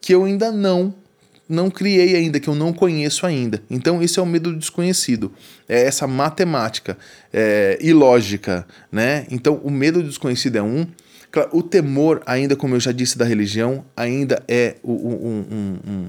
que 0.00 0.14
eu 0.14 0.24
ainda 0.24 0.50
não 0.50 0.94
não 1.48 1.70
criei 1.70 2.16
ainda, 2.16 2.40
que 2.40 2.48
eu 2.48 2.54
não 2.54 2.72
conheço 2.72 3.26
ainda. 3.26 3.62
Então, 3.70 4.02
isso 4.02 4.18
é 4.18 4.22
o 4.22 4.26
medo 4.26 4.52
do 4.52 4.58
desconhecido. 4.58 5.32
É 5.68 5.82
essa 5.82 6.06
matemática 6.06 6.98
é, 7.32 7.78
e 7.80 7.92
lógica, 7.92 8.66
né? 8.90 9.26
Então, 9.30 9.60
o 9.62 9.70
medo 9.70 10.02
do 10.02 10.08
desconhecido 10.08 10.56
é 10.56 10.62
um. 10.62 10.86
O 11.52 11.62
temor, 11.62 12.22
ainda 12.24 12.56
como 12.56 12.74
eu 12.74 12.80
já 12.80 12.92
disse 12.92 13.18
da 13.18 13.24
religião, 13.24 13.84
ainda 13.94 14.42
é 14.48 14.76
um, 14.82 14.92
um, 14.92 15.78
um 15.86 16.06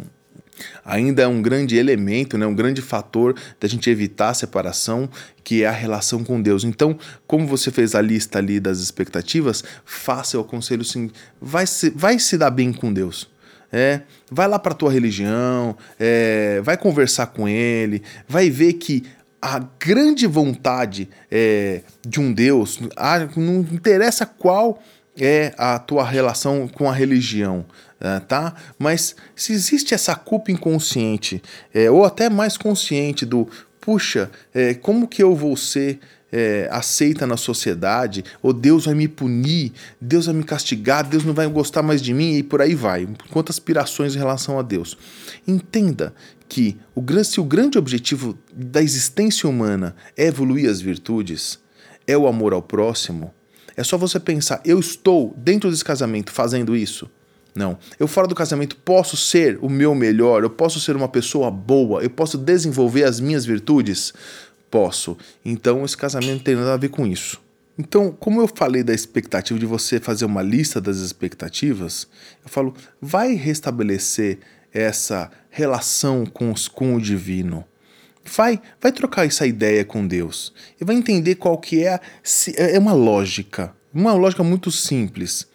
ainda 0.84 1.22
é 1.22 1.28
um 1.28 1.42
grande 1.42 1.78
elemento, 1.78 2.38
né, 2.38 2.46
um 2.46 2.56
grande 2.56 2.82
fator 2.82 3.36
da 3.60 3.68
gente 3.68 3.90
evitar 3.90 4.30
a 4.30 4.34
separação, 4.34 5.10
que 5.44 5.64
é 5.64 5.68
a 5.68 5.72
relação 5.72 6.24
com 6.24 6.42
Deus. 6.42 6.64
Então, 6.64 6.98
como 7.26 7.46
você 7.46 7.72
fez 7.72 7.96
a 7.96 8.02
lista 8.02 8.40
ali 8.40 8.60
das 8.60 8.80
expectativas, 8.80 9.64
faça 9.86 10.40
o 10.40 10.44
conselho 10.44 10.82
assim, 10.82 11.12
vai 11.42 11.68
se, 11.68 11.90
vai 11.90 12.20
se 12.20 12.38
dar 12.38 12.52
bem 12.52 12.72
com 12.72 12.92
Deus. 12.92 13.30
É, 13.72 14.02
vai 14.32 14.48
lá 14.48 14.58
para 14.58 14.74
tua 14.74 14.92
religião, 14.92 15.76
é, 16.00 16.62
vai 16.64 16.78
conversar 16.78 17.28
com 17.28 17.50
ele, 17.50 18.02
vai 18.28 18.50
ver 18.50 18.74
que 18.74 19.04
a 19.42 19.60
grande 19.80 20.26
vontade 20.26 21.10
é, 21.30 21.82
de 22.06 22.20
um 22.20 22.32
Deus, 22.32 22.80
não 23.36 23.60
interessa 23.60 24.26
qual 24.26 24.82
é 25.20 25.54
a 25.58 25.80
tua 25.80 26.04
relação 26.04 26.68
com 26.68 26.90
a 26.90 26.94
religião, 26.94 27.66
é, 28.00 28.20
tá? 28.20 28.54
Mas 28.78 29.16
se 29.36 29.54
existe 29.54 29.94
essa 29.94 30.16
culpa 30.16 30.52
inconsciente, 30.52 31.42
é, 31.74 31.90
ou 31.90 32.06
até 32.06 32.30
mais 32.30 32.58
consciente 32.58 33.26
do, 33.26 33.48
puxa, 33.82 34.30
é, 34.54 34.74
como 34.74 35.08
que 35.08 35.24
eu 35.24 35.36
vou 35.36 35.56
ser 35.56 36.00
é, 36.32 36.68
aceita 36.72 37.26
na 37.26 37.38
sociedade, 37.38 38.24
ou 38.42 38.52
Deus 38.54 38.86
vai 38.86 38.96
me 38.96 39.08
punir, 39.08 39.72
Deus 40.00 40.26
vai 40.26 40.36
me 40.36 40.44
castigar, 40.44 41.08
Deus 41.08 41.24
não 41.24 41.34
vai 41.34 41.48
gostar 41.48 41.82
mais 41.82 42.02
de 42.02 42.14
mim 42.14 42.36
e 42.36 42.44
por 42.44 42.62
aí 42.62 42.76
vai. 42.76 43.08
Quantas 43.30 43.56
aspirações 43.56 44.16
em 44.16 44.18
relação 44.18 44.60
a 44.60 44.62
Deus. 44.62 44.98
Entenda 45.48 46.14
que 46.50 46.78
o, 46.96 47.04
se 47.24 47.40
o 47.40 47.44
grande 47.44 47.78
objetivo 47.78 48.38
da 48.54 48.82
existência 48.82 49.50
humana 49.50 49.96
é 50.16 50.28
evoluir 50.28 50.70
as 50.70 50.82
virtudes, 50.82 51.60
é 52.06 52.18
o 52.18 52.28
amor 52.28 52.54
ao 52.54 52.62
próximo, 52.62 53.34
é 53.76 53.84
só 53.84 53.98
você 53.98 54.20
pensar, 54.20 54.62
eu 54.66 54.80
estou 54.80 55.36
dentro 55.38 55.70
desse 55.70 55.86
casamento 55.86 56.32
fazendo 56.32 56.76
isso? 56.76 57.10
Não. 57.58 57.78
Eu 58.00 58.08
fora 58.08 58.28
do 58.28 58.36
casamento 58.36 58.76
posso 58.76 59.18
ser 59.18 59.58
o 59.62 59.68
meu 59.68 59.96
melhor, 59.96 60.44
eu 60.44 60.50
posso 60.50 60.80
ser 60.80 60.96
uma 60.96 61.08
pessoa 61.08 61.50
boa, 61.50 62.04
eu 62.04 62.10
posso 62.10 62.38
desenvolver 62.38 63.04
as 63.04 63.20
minhas 63.20 63.46
virtudes? 63.46 64.14
Posso. 64.70 65.18
Então 65.44 65.84
esse 65.86 65.98
casamento 65.98 66.34
não 66.34 66.40
tem 66.40 66.56
nada 66.56 66.74
a 66.74 66.78
ver 66.78 66.90
com 66.90 67.06
isso. 67.06 67.42
Então, 67.80 68.12
como 68.12 68.42
eu 68.42 68.48
falei 68.48 68.82
da 68.82 68.94
expectativa 68.94 69.60
de 69.60 69.66
você 69.66 70.00
fazer 70.00 70.26
uma 70.26 70.42
lista 70.42 70.82
das 70.82 70.98
expectativas, 70.98 72.08
eu 72.44 72.50
falo, 72.50 72.74
vai 73.00 73.34
restabelecer 73.34 74.40
essa 74.74 75.30
relação 75.50 76.26
com, 76.26 76.52
os, 76.52 76.68
com 76.68 76.96
o 76.96 77.02
divino. 77.02 77.64
Vai, 78.26 78.60
vai 78.82 78.92
trocar 78.92 79.26
essa 79.26 79.46
ideia 79.46 79.86
com 79.86 80.06
Deus 80.06 80.54
e 80.82 80.84
vai 80.84 80.96
entender 80.96 81.36
qual 81.36 81.58
que 81.58 81.84
é, 81.84 81.94
a, 81.94 82.02
é 82.58 82.80
uma 82.80 82.94
lógica, 82.94 83.74
uma 83.94 84.14
lógica 84.14 84.44
muito 84.44 84.72
simples. 84.72 85.48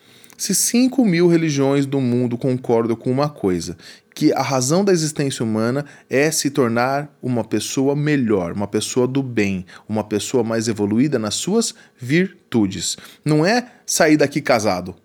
Se 0.42 0.56
5 0.56 1.04
mil 1.04 1.28
religiões 1.28 1.86
do 1.86 2.00
mundo 2.00 2.36
concordam 2.36 2.96
com 2.96 3.12
uma 3.12 3.28
coisa, 3.28 3.76
que 4.12 4.32
a 4.32 4.42
razão 4.42 4.84
da 4.84 4.92
existência 4.92 5.44
humana 5.44 5.84
é 6.10 6.32
se 6.32 6.50
tornar 6.50 7.16
uma 7.22 7.44
pessoa 7.44 7.94
melhor, 7.94 8.50
uma 8.50 8.66
pessoa 8.66 9.06
do 9.06 9.22
bem, 9.22 9.64
uma 9.88 10.02
pessoa 10.02 10.42
mais 10.42 10.66
evoluída 10.66 11.16
nas 11.16 11.36
suas 11.36 11.72
virtudes. 11.96 12.96
Não 13.24 13.46
é 13.46 13.70
sair 13.86 14.16
daqui 14.16 14.40
casado. 14.40 14.96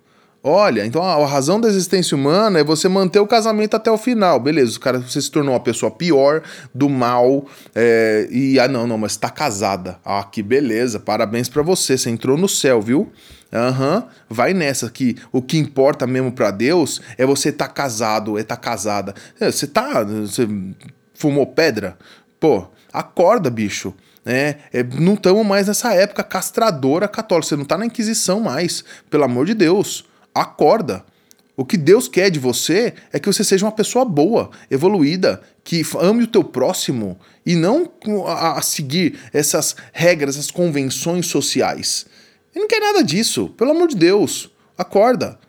Olha, 0.50 0.86
então 0.86 1.04
a 1.04 1.28
razão 1.28 1.60
da 1.60 1.68
existência 1.68 2.16
humana 2.16 2.60
é 2.60 2.64
você 2.64 2.88
manter 2.88 3.20
o 3.20 3.28
casamento 3.28 3.76
até 3.76 3.92
o 3.92 3.98
final. 3.98 4.40
Beleza, 4.40 4.78
o 4.78 4.80
cara, 4.80 5.00
você 5.00 5.22
se 5.22 5.30
tornou 5.30 5.54
uma 5.54 5.60
pessoa 5.60 5.92
pior, 5.92 6.42
do 6.74 6.88
mal, 6.88 7.46
é, 7.76 8.30
e 8.32 8.58
ah, 8.58 8.66
não, 8.66 8.88
não, 8.88 8.98
mas 8.98 9.18
tá 9.18 9.30
casada. 9.30 10.00
Ah, 10.06 10.24
que 10.24 10.42
beleza, 10.42 11.02
parabéns 11.02 11.50
para 11.50 11.62
você, 11.62 11.98
você 11.98 12.10
entrou 12.10 12.38
no 12.38 12.48
céu, 12.48 12.82
viu? 12.82 13.12
Aham, 13.52 13.98
uhum, 13.98 14.04
vai 14.30 14.54
nessa 14.54 14.90
que 14.90 15.18
o 15.34 15.42
que 15.42 15.58
importa 15.58 16.08
mesmo 16.08 16.32
para 16.32 16.50
Deus 16.50 17.02
é 17.18 17.26
você 17.26 17.52
tá 17.52 17.68
casado, 17.68 18.40
é 18.40 18.44
tá 18.44 18.56
casada. 18.56 19.14
É, 19.42 19.52
você 19.52 19.68
tá. 19.68 20.02
Você 20.06 20.48
fumou 21.14 21.46
pedra? 21.46 21.98
Pô, 22.40 22.68
acorda, 22.94 23.50
bicho. 23.50 23.94
É, 24.26 24.56
é, 24.72 24.82
não 24.82 25.16
estamos 25.16 25.46
mais 25.46 25.68
nessa 25.68 25.94
época 25.94 26.24
castradora 26.24 27.06
católica. 27.06 27.50
Você 27.50 27.58
não 27.58 27.66
tá 27.66 27.78
na 27.78 27.86
Inquisição 27.86 28.40
mais. 28.40 28.82
Pelo 29.10 29.26
amor 29.26 29.46
de 29.46 29.54
Deus. 29.54 30.06
Acorda. 30.42 31.06
O 31.56 31.66
que 31.66 31.76
Deus 31.76 32.08
quer 32.08 32.30
de 32.30 32.38
você 32.38 32.94
é 33.12 33.20
que 33.20 33.26
você 33.26 33.44
seja 33.44 33.66
uma 33.66 33.72
pessoa 33.72 34.06
boa, 34.06 34.52
evoluída, 34.70 35.42
que 35.64 35.82
ame 36.00 36.24
o 36.24 36.28
teu 36.28 36.44
próximo 36.44 37.20
e 37.44 37.56
não 37.56 37.92
a, 38.28 38.62
seguir 38.62 39.18
essas 39.34 39.76
regras, 39.92 40.36
essas 40.36 40.52
convenções 40.52 41.26
sociais. 41.26 42.06
Ele 42.54 42.62
não 42.62 42.68
quer 42.68 42.80
nada 42.80 43.04
disso, 43.04 43.50
pelo 43.58 43.72
amor 43.72 43.88
de 43.88 43.96
Deus. 43.96 44.52
Acorda, 44.78 45.40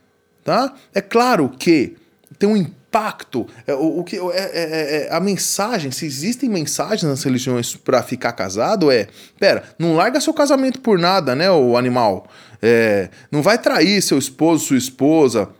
tá? 0.43 0.75
É 0.95 1.03
claro 1.03 1.51
que 1.51 1.97
tem 2.39 2.49
um 2.49 2.71
impacto, 2.89 3.47
é, 3.67 3.75
o, 3.75 4.01
o 4.01 4.05
que 4.05 4.17
é, 4.17 4.21
é, 4.21 4.27
é, 4.33 5.07
é, 5.07 5.15
a 5.15 5.21
mensagem, 5.21 5.91
se 5.91 6.07
existem 6.07 6.49
mensagens 6.49 7.03
nas 7.03 7.23
religiões 7.23 7.77
para 7.77 8.03
ficar 8.03 8.33
casado, 8.33 8.91
é, 8.91 9.07
pera, 9.39 9.63
não 9.79 9.95
larga 9.95 10.21
seu 10.21 10.33
casamento 10.33 10.81
por 10.81 10.99
nada, 10.99 11.35
né, 11.35 11.51
o 11.51 11.77
animal. 11.77 12.27
É, 12.61 13.11
não 13.31 13.43
vai 13.43 13.59
trair 13.59 14.03
seu 14.03 14.19
esposo, 14.19 14.67
sua 14.67 14.79
esposa, 14.79 15.51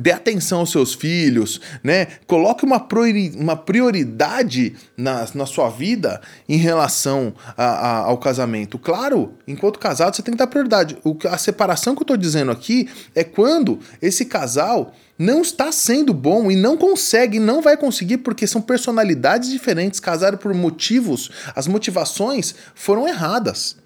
Dê 0.00 0.12
atenção 0.12 0.60
aos 0.60 0.70
seus 0.70 0.94
filhos, 0.94 1.60
né? 1.82 2.06
Coloque 2.24 2.64
uma, 2.64 2.78
priori 2.78 3.32
uma 3.36 3.56
prioridade 3.56 4.76
na, 4.96 5.26
na 5.34 5.44
sua 5.46 5.68
vida 5.68 6.20
em 6.48 6.56
relação 6.56 7.34
a, 7.56 7.64
a, 7.64 7.96
ao 8.04 8.16
casamento. 8.16 8.78
Claro, 8.78 9.34
enquanto 9.48 9.80
casado, 9.80 10.14
você 10.14 10.22
tem 10.22 10.30
que 10.30 10.38
dar 10.38 10.46
prioridade. 10.46 10.96
O, 11.02 11.16
a 11.28 11.36
separação 11.36 11.96
que 11.96 12.02
eu 12.02 12.04
estou 12.04 12.16
dizendo 12.16 12.52
aqui 12.52 12.88
é 13.16 13.24
quando 13.24 13.80
esse 14.00 14.26
casal 14.26 14.92
não 15.20 15.42
está 15.42 15.70
sendo 15.70 16.14
bom 16.14 16.50
e 16.50 16.56
não 16.56 16.78
consegue, 16.78 17.38
não 17.38 17.60
vai 17.60 17.76
conseguir, 17.76 18.16
porque 18.16 18.46
são 18.46 18.62
personalidades 18.62 19.50
diferentes, 19.50 20.00
casaram 20.00 20.38
por 20.38 20.54
motivos, 20.54 21.30
as 21.54 21.66
motivações 21.66 22.54
foram 22.74 23.06
erradas. 23.06 23.76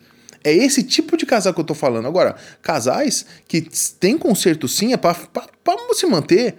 É 0.44 0.52
esse 0.52 0.84
tipo 0.84 1.16
de 1.16 1.26
casal 1.26 1.52
que 1.52 1.58
eu 1.58 1.64
tô 1.64 1.74
falando. 1.74 2.06
Agora, 2.06 2.36
casais 2.62 3.26
que 3.48 3.62
têm 3.98 4.16
conserto 4.16 4.68
sim 4.68 4.92
é 4.92 4.96
para 4.96 5.16
se 5.94 6.06
manter. 6.06 6.54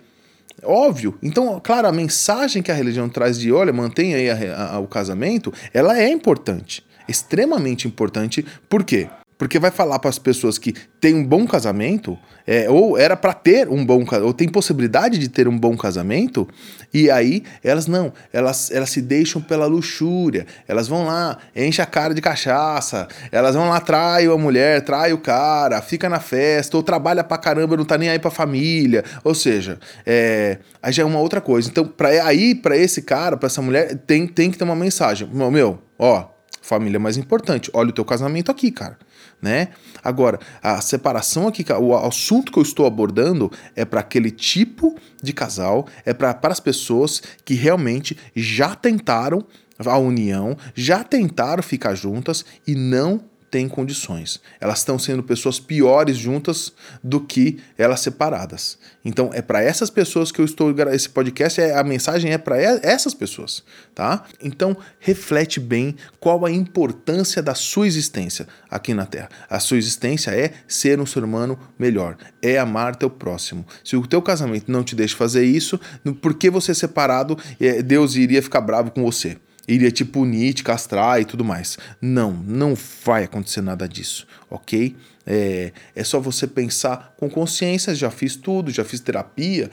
Óbvio. 0.62 1.18
Então, 1.24 1.62
claro, 1.64 1.88
a 1.88 1.92
mensagem 1.94 2.62
que 2.62 2.72
a 2.72 2.76
religião 2.76 3.08
traz 3.08 3.40
de 3.40 3.54
olha, 3.54 3.72
mantenha 3.72 4.18
aí 4.18 4.30
a, 4.30 4.74
a, 4.74 4.80
o 4.80 4.88
casamento, 4.88 5.54
ela 5.74 5.98
é 5.98 6.10
importante. 6.10 6.86
Extremamente 7.08 7.88
importante. 7.88 8.46
Por 8.68 8.84
quê? 8.84 9.08
Porque 9.38 9.60
vai 9.60 9.70
falar 9.70 10.00
para 10.00 10.10
as 10.10 10.18
pessoas 10.18 10.58
que 10.58 10.74
tem 11.00 11.14
um 11.14 11.26
bom 11.26 11.46
casamento, 11.46 12.18
é, 12.48 12.70
ou 12.70 12.98
era 12.98 13.18
para 13.18 13.34
ter 13.34 13.68
um 13.68 13.86
bom 13.86 14.06
ou 14.24 14.34
tem 14.34 14.48
possibilidade 14.48 15.18
de 15.18 15.28
ter 15.28 15.46
um 15.48 15.58
bom 15.58 15.76
casamento, 15.76 16.48
e 16.94 17.12
aí 17.12 17.44
elas 17.62 17.86
não, 17.86 18.14
elas, 18.32 18.72
elas 18.72 18.90
se 18.90 19.02
deixam 19.02 19.42
pela 19.42 19.66
luxúria, 19.66 20.46
elas 20.68 20.88
vão 20.88 21.06
lá, 21.06 21.38
enche 21.54 21.82
a 21.82 21.86
cara 21.86 22.14
de 22.14 22.22
cachaça, 22.22 23.10
elas 23.30 23.56
vão 23.56 23.68
lá, 23.68 23.82
trai 23.82 24.26
a 24.26 24.38
mulher, 24.38 24.82
trai 24.82 25.12
o 25.12 25.18
cara, 25.18 25.82
fica 25.82 26.08
na 26.08 26.22
festa, 26.22 26.78
ou 26.78 26.84
trabalha 26.84 27.24
pra 27.24 27.38
caramba, 27.38 27.76
não 27.76 27.86
tá 27.86 27.98
nem 27.98 28.10
aí 28.10 28.20
pra 28.20 28.32
família, 28.32 29.04
ou 29.22 29.36
seja, 29.36 29.78
é, 30.06 30.60
aí 30.82 30.94
já 30.94 31.04
é 31.04 31.06
uma 31.06 31.20
outra 31.20 31.42
coisa. 31.42 31.70
Então, 31.70 31.86
pra, 31.86 32.08
aí, 32.26 32.56
para 32.56 32.78
esse 32.78 33.02
cara, 33.02 33.36
para 33.36 33.48
essa 33.48 33.62
mulher, 33.62 33.98
tem, 34.08 34.26
tem 34.28 34.50
que 34.50 34.58
ter 34.58 34.64
uma 34.64 34.76
mensagem. 34.76 35.28
Meu, 35.28 35.80
ó, 36.00 36.35
família 36.66 36.98
é 36.98 37.00
mais 37.00 37.18
importante, 37.18 37.70
olha 37.74 37.90
o 37.90 37.94
teu 37.94 38.06
casamento 38.06 38.52
aqui, 38.52 38.72
cara 38.72 38.98
né? 39.42 39.70
Agora, 40.04 40.40
a 40.62 40.82
separação 40.82 41.48
aqui, 41.48 41.66
o 41.80 41.96
assunto 41.96 42.52
que 42.52 42.60
eu 42.60 42.64
estou 42.64 42.86
abordando 42.86 43.52
é 43.76 43.86
para 43.86 44.00
aquele 44.00 44.32
tipo 44.32 44.96
de 45.22 45.34
casal, 45.34 45.88
é 46.06 46.14
para 46.14 46.38
as 46.44 46.60
pessoas 46.60 47.22
que 47.44 47.54
realmente 47.54 48.18
já 48.36 48.76
tentaram 48.76 49.46
a 49.78 49.98
união, 49.98 50.58
já 50.74 51.04
tentaram 51.04 51.62
ficar 51.62 51.96
juntas 51.96 52.46
e 52.66 52.76
não 52.76 53.22
têm 53.56 53.70
condições. 53.70 54.42
Elas 54.60 54.80
estão 54.80 55.00
sendo 55.00 55.24
pessoas 55.24 55.62
piores 55.62 56.18
juntas 56.18 56.74
do 57.02 57.22
que 57.22 57.58
elas 57.78 58.02
separadas. 58.02 58.78
Então 59.06 59.30
é 59.34 59.42
para 59.42 59.64
essas 59.64 59.90
pessoas 59.90 60.30
que 60.30 60.42
eu 60.42 60.46
estou 60.46 60.76
esse 60.92 61.08
podcast 61.08 61.62
é 61.62 61.74
a 61.74 61.82
mensagem 61.82 62.34
é 62.34 62.38
para 62.38 62.60
essas 62.62 63.14
pessoas, 63.14 63.64
tá? 63.94 64.26
Então 64.44 64.76
reflete 65.00 65.62
bem 65.62 65.96
qual 66.20 66.46
a 66.46 66.52
importância 66.52 67.42
da 67.42 67.56
sua 67.56 67.88
existência 67.88 68.46
aqui 68.70 68.94
na 68.94 69.06
Terra. 69.06 69.30
A 69.50 69.58
sua 69.62 69.78
existência 69.78 70.32
é 70.32 70.52
ser 70.68 71.00
um 71.00 71.06
ser 71.06 71.24
humano 71.24 71.58
melhor, 71.80 72.18
é 72.42 72.58
amar 72.58 72.98
teu 72.98 73.10
próximo. 73.10 73.66
Se 73.86 73.96
o 73.96 74.06
teu 74.06 74.22
casamento 74.22 74.70
não 74.70 74.84
te 74.84 74.98
deixa 74.98 75.16
fazer 75.16 75.46
isso, 75.46 75.80
por 76.22 76.34
que 76.34 76.50
você 76.50 76.72
é 76.72 76.76
separado, 76.76 77.40
é, 77.58 77.82
Deus 77.82 78.18
iria 78.18 78.42
ficar 78.42 78.60
bravo 78.60 78.92
com 78.92 79.02
você? 79.02 79.38
Iria 79.68 79.92
te 79.92 80.06
punir, 80.06 80.54
te 80.54 80.64
castrar 80.64 81.20
e 81.20 81.26
tudo 81.26 81.44
mais. 81.44 81.78
Não, 82.02 82.32
não 82.32 82.76
vai 83.04 83.24
acontecer 83.24 83.62
nada 83.62 83.88
disso, 83.88 84.28
ok? 84.50 84.96
É, 85.26 85.72
é 85.96 86.04
só 86.04 86.20
você 86.20 86.46
pensar 86.46 87.16
com 87.18 87.30
consciência, 87.30 87.96
já 87.96 88.12
fiz 88.12 88.36
tudo, 88.36 88.70
já 88.70 88.86
fiz 88.86 89.00
terapia, 89.00 89.72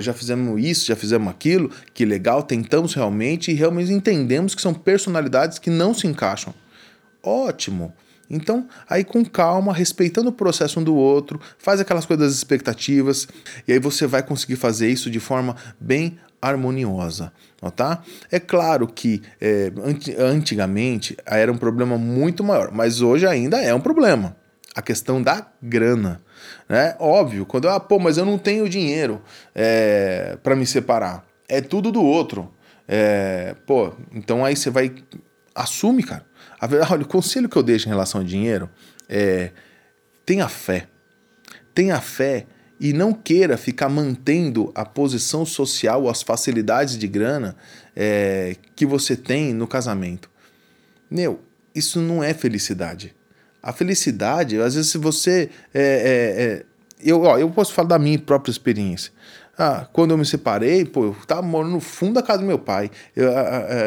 já 0.00 0.12
fizemos 0.12 0.64
isso, 0.64 0.86
já 0.86 0.94
fizemos 0.94 1.28
aquilo, 1.28 1.70
que 1.92 2.04
legal, 2.04 2.42
tentamos 2.42 2.94
realmente 2.94 3.50
e 3.50 3.54
realmente 3.54 3.92
entendemos 3.92 4.54
que 4.54 4.62
são 4.62 4.72
personalidades 4.72 5.58
que 5.58 5.70
não 5.70 5.92
se 5.92 6.06
encaixam. 6.06 6.54
Ótimo! 7.22 7.92
Então, 8.30 8.66
aí 8.88 9.04
com 9.04 9.22
calma, 9.24 9.74
respeitando 9.74 10.30
o 10.30 10.32
processo 10.32 10.80
um 10.80 10.84
do 10.84 10.94
outro, 10.94 11.38
faz 11.58 11.80
aquelas 11.80 12.06
coisas 12.06 12.28
das 12.28 12.34
expectativas, 12.34 13.28
e 13.68 13.72
aí 13.72 13.78
você 13.78 14.06
vai 14.06 14.22
conseguir 14.22 14.56
fazer 14.56 14.88
isso 14.88 15.10
de 15.10 15.20
forma 15.20 15.54
bem 15.78 16.18
harmoniosa, 16.42 17.32
tá? 17.76 18.02
É 18.30 18.40
claro 18.40 18.88
que 18.88 19.22
é, 19.40 19.72
antigamente 20.18 21.16
era 21.24 21.52
um 21.52 21.56
problema 21.56 21.96
muito 21.96 22.42
maior, 22.42 22.72
mas 22.72 23.00
hoje 23.00 23.24
ainda 23.26 23.62
é 23.62 23.72
um 23.72 23.80
problema. 23.80 24.36
A 24.74 24.82
questão 24.82 25.22
da 25.22 25.46
grana, 25.62 26.20
né? 26.68 26.96
Óbvio, 26.98 27.46
quando 27.46 27.68
ah, 27.68 27.78
pô, 27.78 27.98
mas 27.98 28.16
eu 28.16 28.24
não 28.24 28.38
tenho 28.38 28.68
dinheiro 28.68 29.22
é, 29.54 30.36
para 30.42 30.56
me 30.56 30.66
separar, 30.66 31.24
é 31.48 31.60
tudo 31.60 31.92
do 31.92 32.02
outro. 32.02 32.52
É, 32.88 33.54
pô, 33.66 33.92
então 34.12 34.44
aí 34.44 34.56
você 34.56 34.70
vai 34.70 34.92
assume, 35.54 36.02
cara. 36.02 36.24
Olha, 36.90 37.02
o 37.02 37.08
conselho 37.08 37.48
que 37.48 37.56
eu 37.56 37.62
deixo 37.62 37.86
em 37.86 37.90
relação 37.90 38.20
ao 38.20 38.26
dinheiro 38.26 38.68
é 39.08 39.50
tenha 40.24 40.48
fé. 40.48 40.88
Tenha 41.74 42.00
fé 42.00 42.46
e 42.82 42.92
não 42.92 43.12
queira 43.12 43.56
ficar 43.56 43.88
mantendo 43.88 44.72
a 44.74 44.84
posição 44.84 45.46
social, 45.46 46.08
as 46.08 46.20
facilidades 46.20 46.98
de 46.98 47.06
grana 47.06 47.54
é, 47.94 48.56
que 48.74 48.84
você 48.84 49.14
tem 49.14 49.54
no 49.54 49.68
casamento. 49.68 50.28
Meu, 51.08 51.38
isso 51.72 52.00
não 52.00 52.24
é 52.24 52.34
felicidade. 52.34 53.14
A 53.62 53.72
felicidade, 53.72 54.60
às 54.60 54.74
vezes, 54.74 54.90
se 54.90 54.98
você. 54.98 55.48
É, 55.72 55.80
é, 55.80 56.42
é, 56.42 56.64
eu, 57.00 57.22
ó, 57.22 57.38
eu 57.38 57.48
posso 57.50 57.72
falar 57.72 57.86
da 57.86 57.98
minha 58.00 58.18
própria 58.18 58.50
experiência. 58.50 59.12
Ah, 59.56 59.86
quando 59.92 60.10
eu 60.10 60.18
me 60.18 60.26
separei, 60.26 60.84
pô, 60.84 61.04
eu 61.04 61.16
tava 61.24 61.42
morando 61.42 61.74
no 61.74 61.80
fundo 61.80 62.14
da 62.14 62.22
casa 62.22 62.40
do 62.40 62.46
meu 62.46 62.58
pai. 62.58 62.90
Eu, 63.14 63.30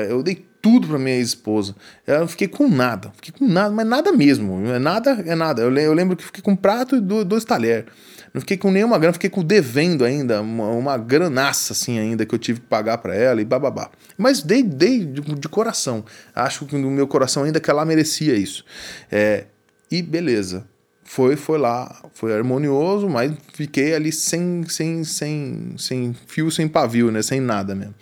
eu 0.09 0.23
dei 0.23 0.45
tudo 0.65 0.87
para 0.87 0.97
minha 0.97 1.19
esposa. 1.19 1.75
Eu 2.07 2.27
fiquei 2.27 2.47
com 2.47 2.67
nada, 2.67 3.11
fiquei 3.17 3.31
com 3.37 3.45
nada, 3.47 3.69
mas 3.69 3.85
nada 3.85 4.11
mesmo. 4.11 4.57
Nada 4.79 5.11
é 5.23 5.35
nada. 5.35 5.61
Eu, 5.61 5.93
lembro 5.93 6.17
que 6.17 6.23
fiquei 6.23 6.41
com 6.41 6.53
um 6.53 6.55
prato 6.55 6.95
e 6.95 6.99
dois 6.99 7.45
talheres. 7.45 7.85
Não 8.33 8.41
fiquei 8.41 8.57
com 8.57 8.71
nenhuma 8.71 8.97
grana, 8.97 9.13
fiquei 9.13 9.29
com 9.29 9.43
devendo 9.43 10.03
ainda, 10.03 10.41
uma, 10.41 10.69
uma 10.69 10.97
granaça 10.97 11.73
assim 11.73 11.99
ainda 11.99 12.25
que 12.25 12.33
eu 12.33 12.39
tive 12.39 12.61
que 12.61 12.65
pagar 12.65 12.97
para 12.97 13.15
ela 13.15 13.39
e 13.39 13.45
bababá. 13.45 13.91
Mas 14.17 14.41
dei, 14.41 14.63
dei 14.63 15.05
de, 15.05 15.21
de, 15.21 15.47
coração. 15.47 16.03
Acho 16.33 16.65
que 16.65 16.75
no 16.75 16.89
meu 16.89 17.07
coração 17.07 17.43
ainda 17.43 17.59
que 17.59 17.69
ela 17.69 17.85
merecia 17.85 18.33
isso. 18.33 18.65
É, 19.11 19.45
e 19.91 20.01
beleza. 20.01 20.65
Foi, 21.03 21.35
foi 21.35 21.59
lá, 21.59 21.95
foi 22.15 22.33
harmonioso, 22.33 23.07
mas 23.07 23.31
fiquei 23.53 23.93
ali 23.93 24.11
sem, 24.11 24.67
sem, 24.67 25.03
sem, 25.03 25.75
sem 25.77 26.15
fio, 26.25 26.49
sem 26.49 26.67
pavio, 26.67 27.11
né? 27.11 27.21
Sem 27.21 27.39
nada 27.39 27.75
mesmo. 27.75 27.93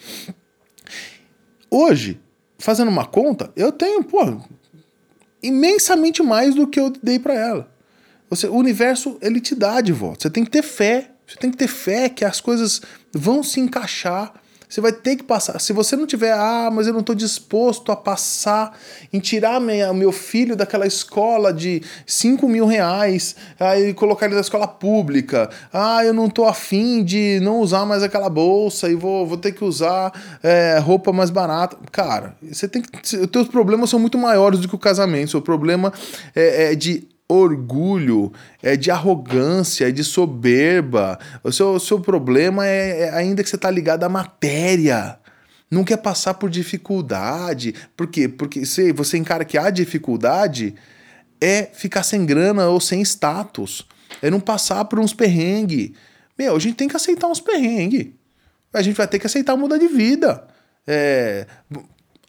Hoje, 1.70 2.23
fazendo 2.64 2.88
uma 2.88 3.06
conta, 3.06 3.52
eu 3.58 3.74
tenho, 3.74 4.02
pô, 4.06 4.40
imensamente 5.42 6.24
mais 6.24 6.56
do 6.56 6.66
que 6.66 6.80
eu 6.80 6.94
dei 7.04 7.20
para 7.20 7.34
ela. 7.34 7.70
Você, 8.30 8.48
o 8.48 8.56
universo, 8.56 9.18
ele 9.22 9.42
te 9.42 9.54
dá 9.54 9.82
de 9.82 9.92
volta. 9.92 10.22
Você 10.22 10.30
tem 10.30 10.46
que 10.46 10.50
ter 10.50 10.64
fé. 10.64 11.12
Você 11.28 11.36
tem 11.36 11.52
que 11.52 11.58
ter 11.58 11.68
fé 11.68 12.08
que 12.08 12.24
as 12.24 12.40
coisas 12.40 12.82
vão 13.12 13.44
se 13.44 13.60
encaixar. 13.60 14.34
Você 14.74 14.82
vai 14.82 14.92
ter 14.92 15.18
que 15.18 15.24
passar. 15.24 15.60
Se 15.60 15.72
você 15.72 15.96
não 15.96 16.08
tiver, 16.08 16.34
ah, 16.34 16.72
mas 16.74 16.88
eu 16.88 16.94
não 16.94 17.02
estou 17.02 17.14
disposto 17.14 17.92
a 17.92 17.96
passar 17.96 18.76
em 19.14 19.20
tirar 19.20 19.62
minha, 19.62 19.94
meu 19.94 20.12
filho 20.12 20.56
daquela 20.56 20.88
escola 20.88 21.54
de 21.54 21.84
5 22.08 22.48
mil 22.48 22.66
reais 22.66 23.36
aí 23.60 23.94
colocar 23.94 24.26
ele 24.26 24.34
na 24.34 24.42
escola 24.42 24.68
pública. 24.68 25.48
Ah, 25.72 26.04
eu 26.04 26.12
não 26.12 26.26
estou 26.26 26.48
afim 26.48 27.04
de 27.04 27.40
não 27.44 27.60
usar 27.60 27.86
mais 27.86 28.02
aquela 28.02 28.30
bolsa 28.30 28.90
e 28.90 28.96
vou, 28.96 29.28
vou 29.28 29.38
ter 29.38 29.52
que 29.52 29.64
usar 29.64 30.12
é, 30.42 30.80
roupa 30.80 31.14
mais 31.14 31.30
barata. 31.30 31.78
Cara, 31.92 32.36
você 32.42 32.68
tem 32.68 32.82
que. 32.82 32.98
Os 32.98 33.28
teus 33.28 33.48
problemas 33.48 33.92
são 33.92 34.00
muito 34.00 34.18
maiores 34.18 34.60
do 34.60 34.68
que 34.68 34.74
o 34.74 34.80
casamento. 34.80 35.28
O 35.28 35.32
seu 35.32 35.42
problema 35.44 35.94
é, 36.36 36.72
é 36.72 36.76
de 36.76 37.08
orgulho, 37.34 38.32
é 38.62 38.76
de 38.76 38.92
arrogância, 38.92 39.88
é 39.88 39.92
de 39.92 40.04
soberba. 40.04 41.20
O 41.44 41.52
seu, 41.52 41.74
o 41.74 41.80
seu 41.80 42.00
problema 42.00 42.68
é, 42.68 43.02
é 43.02 43.10
ainda 43.16 43.44
que 43.44 43.50
você 43.50 43.56
está 43.56 43.70
ligado 43.70 44.04
à 44.04 44.10
matéria. 44.10 45.20
Não 45.70 45.84
quer 45.84 45.98
passar 45.98 46.36
por 46.36 46.50
dificuldade. 46.50 47.74
Por 47.98 48.08
quê? 48.08 48.28
Porque 48.28 48.66
se 48.66 48.92
você 48.92 49.18
encara 49.18 49.44
que 49.44 49.58
há 49.58 49.70
dificuldade, 49.70 50.76
é 51.42 51.64
ficar 51.74 52.04
sem 52.04 52.26
grana 52.26 52.68
ou 52.68 52.80
sem 52.80 53.02
status. 53.02 53.88
É 54.22 54.30
não 54.30 54.40
passar 54.40 54.86
por 54.86 55.00
uns 55.00 55.14
perrengues. 55.14 55.92
Meu, 56.38 56.56
a 56.56 56.60
gente 56.60 56.76
tem 56.76 56.88
que 56.88 56.96
aceitar 56.96 57.28
uns 57.28 57.42
perrengues. 57.42 58.08
A 58.72 58.82
gente 58.82 58.96
vai 58.96 59.08
ter 59.08 59.20
que 59.20 59.28
aceitar 59.28 59.56
mudar 59.56 59.78
de 59.78 59.88
vida. 59.88 60.48
É, 60.86 61.46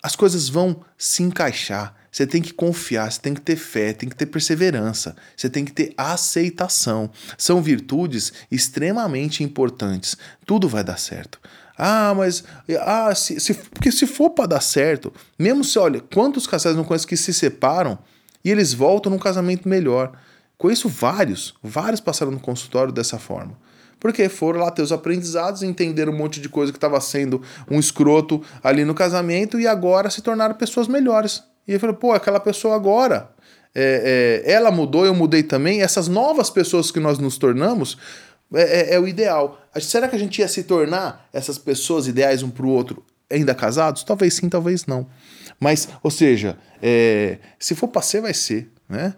as 0.02 0.14
coisas 0.14 0.48
vão 0.48 0.82
se 0.98 1.22
encaixar. 1.22 1.94
Você 2.14 2.28
tem 2.28 2.40
que 2.40 2.54
confiar, 2.54 3.10
você 3.10 3.20
tem 3.20 3.34
que 3.34 3.40
ter 3.40 3.56
fé, 3.56 3.92
tem 3.92 4.08
que 4.08 4.14
ter 4.14 4.26
perseverança, 4.26 5.16
você 5.36 5.50
tem 5.50 5.64
que 5.64 5.72
ter 5.72 5.92
aceitação. 5.96 7.10
São 7.36 7.60
virtudes 7.60 8.32
extremamente 8.52 9.42
importantes. 9.42 10.16
Tudo 10.46 10.68
vai 10.68 10.84
dar 10.84 10.96
certo. 10.96 11.40
Ah, 11.76 12.14
mas. 12.16 12.44
Ah, 12.82 13.12
se, 13.16 13.40
se, 13.40 13.52
porque 13.54 13.90
se 13.90 14.06
for 14.06 14.30
para 14.30 14.46
dar 14.46 14.60
certo, 14.60 15.12
mesmo 15.36 15.64
se, 15.64 15.76
olha, 15.76 16.00
quantos 16.00 16.46
casais 16.46 16.76
não 16.76 16.84
conheço 16.84 17.08
que 17.08 17.16
se 17.16 17.34
separam 17.34 17.98
e 18.44 18.50
eles 18.50 18.72
voltam 18.72 19.10
num 19.10 19.18
casamento 19.18 19.68
melhor? 19.68 20.12
Conheço 20.56 20.88
vários, 20.88 21.52
vários 21.60 22.00
passaram 22.00 22.30
no 22.30 22.38
consultório 22.38 22.92
dessa 22.92 23.18
forma 23.18 23.58
porque 23.98 24.28
foram 24.28 24.60
lá 24.60 24.70
ter 24.70 24.82
os 24.82 24.92
aprendizados, 24.92 25.62
entenderam 25.62 26.12
um 26.12 26.16
monte 26.16 26.38
de 26.38 26.48
coisa 26.48 26.70
que 26.70 26.76
estava 26.76 27.00
sendo 27.00 27.40
um 27.70 27.80
escroto 27.80 28.42
ali 28.62 28.84
no 28.84 28.94
casamento 28.94 29.58
e 29.58 29.66
agora 29.66 30.10
se 30.10 30.20
tornaram 30.20 30.54
pessoas 30.54 30.86
melhores. 30.86 31.42
E 31.66 31.72
eu 31.72 31.80
falei, 31.80 31.96
pô, 31.96 32.12
aquela 32.12 32.40
pessoa 32.40 32.74
agora, 32.74 33.30
é, 33.74 34.42
é, 34.44 34.52
ela 34.52 34.70
mudou, 34.70 35.04
eu 35.04 35.14
mudei 35.14 35.42
também. 35.42 35.82
Essas 35.82 36.08
novas 36.08 36.50
pessoas 36.50 36.90
que 36.90 37.00
nós 37.00 37.18
nos 37.18 37.38
tornamos 37.38 37.98
é, 38.54 38.92
é, 38.92 38.94
é 38.94 39.00
o 39.00 39.08
ideal. 39.08 39.60
Será 39.80 40.08
que 40.08 40.16
a 40.16 40.18
gente 40.18 40.38
ia 40.38 40.48
se 40.48 40.64
tornar 40.64 41.28
essas 41.32 41.58
pessoas 41.58 42.06
ideais 42.06 42.42
um 42.42 42.50
para 42.50 42.66
o 42.66 42.68
outro 42.68 43.04
ainda 43.30 43.54
casados? 43.54 44.04
Talvez 44.04 44.34
sim, 44.34 44.48
talvez 44.48 44.86
não. 44.86 45.06
Mas, 45.58 45.88
ou 46.02 46.10
seja, 46.10 46.58
é, 46.82 47.38
se 47.58 47.74
for 47.74 47.88
para 47.88 48.02
ser, 48.02 48.20
vai 48.20 48.34
ser, 48.34 48.70
né? 48.88 49.14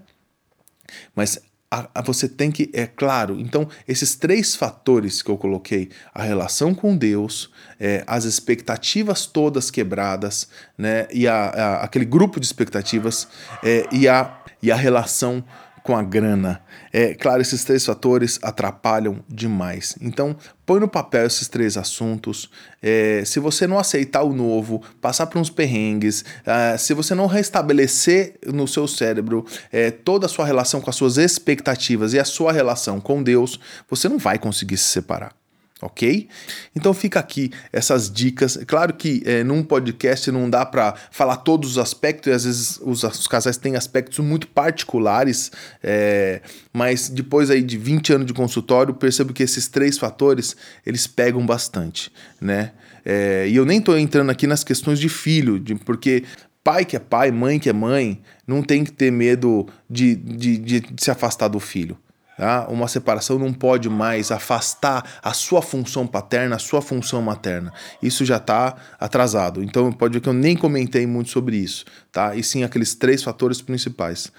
Mas 1.14 1.38
a, 1.70 1.88
a, 1.94 2.02
você 2.02 2.28
tem 2.28 2.50
que, 2.50 2.70
é 2.72 2.86
claro, 2.86 3.38
então 3.40 3.68
esses 3.86 4.14
três 4.14 4.54
fatores 4.54 5.22
que 5.22 5.30
eu 5.30 5.36
coloquei, 5.36 5.90
a 6.14 6.22
relação 6.22 6.74
com 6.74 6.96
Deus, 6.96 7.50
é, 7.78 8.04
as 8.06 8.24
expectativas 8.24 9.26
todas 9.26 9.70
quebradas, 9.70 10.48
né, 10.78 11.06
e 11.12 11.26
a, 11.26 11.34
a 11.34 11.84
aquele 11.84 12.04
grupo 12.04 12.38
de 12.38 12.46
expectativas, 12.46 13.28
é, 13.62 13.86
e, 13.92 14.08
a, 14.08 14.38
e 14.62 14.70
a 14.70 14.76
relação 14.76 15.44
com 15.86 15.96
a 15.96 16.02
grana. 16.02 16.60
É 16.92 17.14
claro, 17.14 17.40
esses 17.40 17.62
três 17.62 17.86
fatores 17.86 18.40
atrapalham 18.42 19.20
demais. 19.28 19.96
Então, 20.00 20.36
põe 20.66 20.80
no 20.80 20.88
papel 20.88 21.26
esses 21.26 21.46
três 21.46 21.76
assuntos. 21.76 22.50
É, 22.82 23.22
se 23.24 23.38
você 23.38 23.68
não 23.68 23.78
aceitar 23.78 24.24
o 24.24 24.34
novo, 24.34 24.82
passar 25.00 25.28
por 25.28 25.38
uns 25.38 25.48
perrengues, 25.48 26.24
é, 26.44 26.76
se 26.76 26.92
você 26.92 27.14
não 27.14 27.26
restabelecer 27.26 28.34
no 28.44 28.66
seu 28.66 28.88
cérebro 28.88 29.46
é, 29.70 29.92
toda 29.92 30.26
a 30.26 30.28
sua 30.28 30.44
relação 30.44 30.80
com 30.80 30.90
as 30.90 30.96
suas 30.96 31.18
expectativas 31.18 32.12
e 32.12 32.18
a 32.18 32.24
sua 32.24 32.52
relação 32.52 33.00
com 33.00 33.22
Deus, 33.22 33.60
você 33.88 34.08
não 34.08 34.18
vai 34.18 34.40
conseguir 34.40 34.78
se 34.78 34.86
separar 34.86 35.45
ok? 35.80 36.28
Então 36.74 36.94
fica 36.94 37.20
aqui 37.20 37.50
essas 37.72 38.10
dicas. 38.10 38.58
Claro 38.66 38.94
que 38.94 39.22
é, 39.26 39.44
num 39.44 39.62
podcast 39.62 40.30
não 40.30 40.48
dá 40.48 40.64
para 40.64 40.94
falar 41.10 41.36
todos 41.38 41.72
os 41.72 41.78
aspectos, 41.78 42.30
e 42.30 42.34
às 42.34 42.44
vezes 42.44 42.80
os, 42.82 43.02
os 43.02 43.26
casais 43.26 43.56
têm 43.56 43.76
aspectos 43.76 44.18
muito 44.20 44.48
particulares, 44.48 45.50
é, 45.82 46.40
mas 46.72 47.08
depois 47.08 47.50
aí 47.50 47.62
de 47.62 47.76
20 47.76 48.12
anos 48.14 48.26
de 48.26 48.32
consultório, 48.32 48.94
percebo 48.94 49.32
que 49.32 49.42
esses 49.42 49.68
três 49.68 49.98
fatores, 49.98 50.56
eles 50.84 51.06
pegam 51.06 51.44
bastante, 51.44 52.10
né? 52.40 52.72
É, 53.04 53.46
e 53.48 53.54
eu 53.54 53.64
nem 53.64 53.78
estou 53.78 53.96
entrando 53.96 54.30
aqui 54.30 54.46
nas 54.46 54.64
questões 54.64 54.98
de 54.98 55.08
filho, 55.08 55.60
de, 55.60 55.76
porque 55.76 56.24
pai 56.64 56.84
que 56.84 56.96
é 56.96 56.98
pai, 56.98 57.30
mãe 57.30 57.58
que 57.60 57.68
é 57.68 57.72
mãe, 57.72 58.20
não 58.44 58.62
tem 58.62 58.82
que 58.82 58.90
ter 58.90 59.12
medo 59.12 59.68
de, 59.88 60.16
de, 60.16 60.58
de 60.58 60.84
se 60.98 61.10
afastar 61.10 61.46
do 61.46 61.60
filho. 61.60 61.96
Tá? 62.36 62.66
Uma 62.68 62.86
separação 62.86 63.38
não 63.38 63.52
pode 63.52 63.88
mais 63.88 64.30
afastar 64.30 65.18
a 65.22 65.32
sua 65.32 65.62
função 65.62 66.06
paterna, 66.06 66.56
a 66.56 66.58
sua 66.58 66.82
função 66.82 67.22
materna. 67.22 67.72
Isso 68.02 68.24
já 68.24 68.36
está 68.36 68.76
atrasado. 69.00 69.62
Então 69.62 69.90
pode 69.90 70.14
ver 70.14 70.20
que 70.20 70.28
eu 70.28 70.34
nem 70.34 70.54
comentei 70.54 71.06
muito 71.06 71.30
sobre 71.30 71.56
isso, 71.56 71.84
tá? 72.12 72.36
E 72.36 72.42
sim 72.42 72.62
aqueles 72.62 72.94
três 72.94 73.22
fatores 73.22 73.62
principais. 73.62 74.30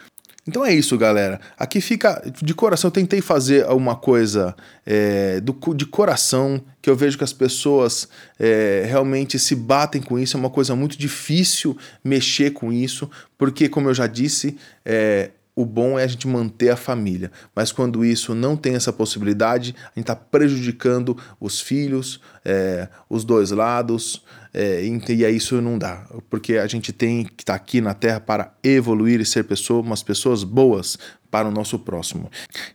Então 0.48 0.66
é 0.66 0.74
isso, 0.74 0.98
galera. 0.98 1.42
Aqui 1.58 1.82
fica 1.82 2.22
de 2.42 2.54
coração. 2.54 2.88
Eu 2.88 2.94
tentei 2.94 3.20
fazer 3.20 3.66
uma 3.66 3.98
coisa 3.98 4.56
é, 4.86 5.42
do, 5.42 5.54
de 5.74 5.86
coração 5.86 6.62
que 6.82 6.90
eu 6.90 6.96
vejo 6.96 7.18
que 7.18 7.24
as 7.24 7.34
pessoas 7.34 8.08
é, 8.40 8.86
realmente 8.88 9.38
se 9.38 9.54
batem 9.54 10.02
com 10.02 10.18
isso. 10.18 10.38
É 10.38 10.40
uma 10.40 10.50
coisa 10.50 10.74
muito 10.74 10.98
difícil 10.98 11.78
mexer 12.02 12.52
com 12.52 12.72
isso, 12.72 13.10
porque, 13.38 13.68
como 13.68 13.90
eu 13.90 13.94
já 13.94 14.08
disse, 14.08 14.58
é, 14.86 15.32
o 15.58 15.65
bom 15.65 15.98
é 15.98 16.04
a 16.04 16.08
gente 16.08 16.28
manter 16.28 16.70
a 16.70 16.76
família. 16.76 17.32
Mas 17.56 17.72
quando 17.72 18.06
isso 18.06 18.36
não 18.36 18.56
tem 18.56 18.76
essa 18.76 18.93
possibilidade, 18.93 19.74
a 19.86 19.88
gente 19.88 20.02
está 20.02 20.15
prejudicando 20.15 21.17
os 21.39 21.60
filhos, 21.60 22.22
é, 22.46 22.88
os 23.10 23.26
dois 23.26 23.50
lados, 23.50 24.24
é, 24.54 24.84
e 24.86 25.26
aí 25.26 25.36
isso 25.36 25.60
não 25.60 25.80
dá. 25.80 26.06
Porque 26.30 26.58
a 26.58 26.67
gente 26.67 26.93
tem 26.93 27.24
que 27.24 27.41
estar 27.41 27.54
tá 27.54 27.56
aqui 27.56 27.82
na 27.82 27.96
Terra 27.96 28.20
para 28.20 28.54
evoluir 28.63 29.20
e 29.20 29.26
ser 29.26 29.46
pessoa, 29.46 29.82
umas 29.82 30.04
pessoas 30.04 30.43
boas 30.43 30.96
para 31.32 31.48
o 31.48 31.52
nosso 31.52 31.80
próximo. 31.80 32.30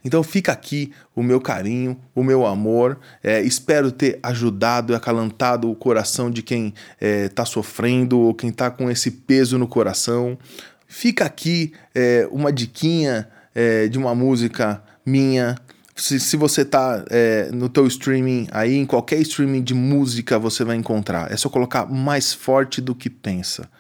Então 0.05 0.23
fica 0.23 0.53
aqui 0.53 0.93
o 1.15 1.23
meu 1.23 1.41
carinho, 1.41 1.97
o 2.15 2.23
meu 2.23 2.47
amor. 2.47 2.99
É, 3.23 3.41
espero 3.41 3.93
ter 3.93 4.19
ajudado 4.23 4.93
e 4.93 4.97
acalantado 4.97 5.71
o 5.71 5.75
coração 5.75 6.31
de 6.31 6.43
quem 6.43 6.75
está 7.01 7.43
é, 7.43 7.47
sofrendo 7.47 8.19
ou 8.19 8.35
quem 8.35 8.51
está 8.51 8.71
com 8.71 8.91
esse 8.91 9.11
peso 9.11 9.57
no 9.57 9.69
coração. 9.69 10.37
Fica 10.93 11.25
aqui 11.25 11.73
é, 11.95 12.29
uma 12.31 12.53
diquinha 12.53 13.27
é, 13.55 13.89
de 13.89 13.97
uma 13.97 14.15
música 14.15 14.83
minha. 15.07 15.57
Se, 15.97 16.21
se 16.21 16.37
você 16.37 16.67
tá 16.67 17.03
é, 17.09 17.49
no 17.51 17.71
teu 17.71 17.87
streaming 17.87 18.47
aí, 18.53 18.77
em 18.77 18.85
qualquer 18.85 19.19
streaming 19.23 19.63
de 19.63 19.73
música 19.73 20.39
você 20.39 20.65
vai 20.65 20.77
encontrar. 20.77 21.33
É 21.33 21.37
só 21.39 21.49
colocar 21.49 21.87
mais 21.87 22.35
forte 22.35 22.83
do 22.83 22.95
que 22.95 23.09
pensa. 23.09 23.71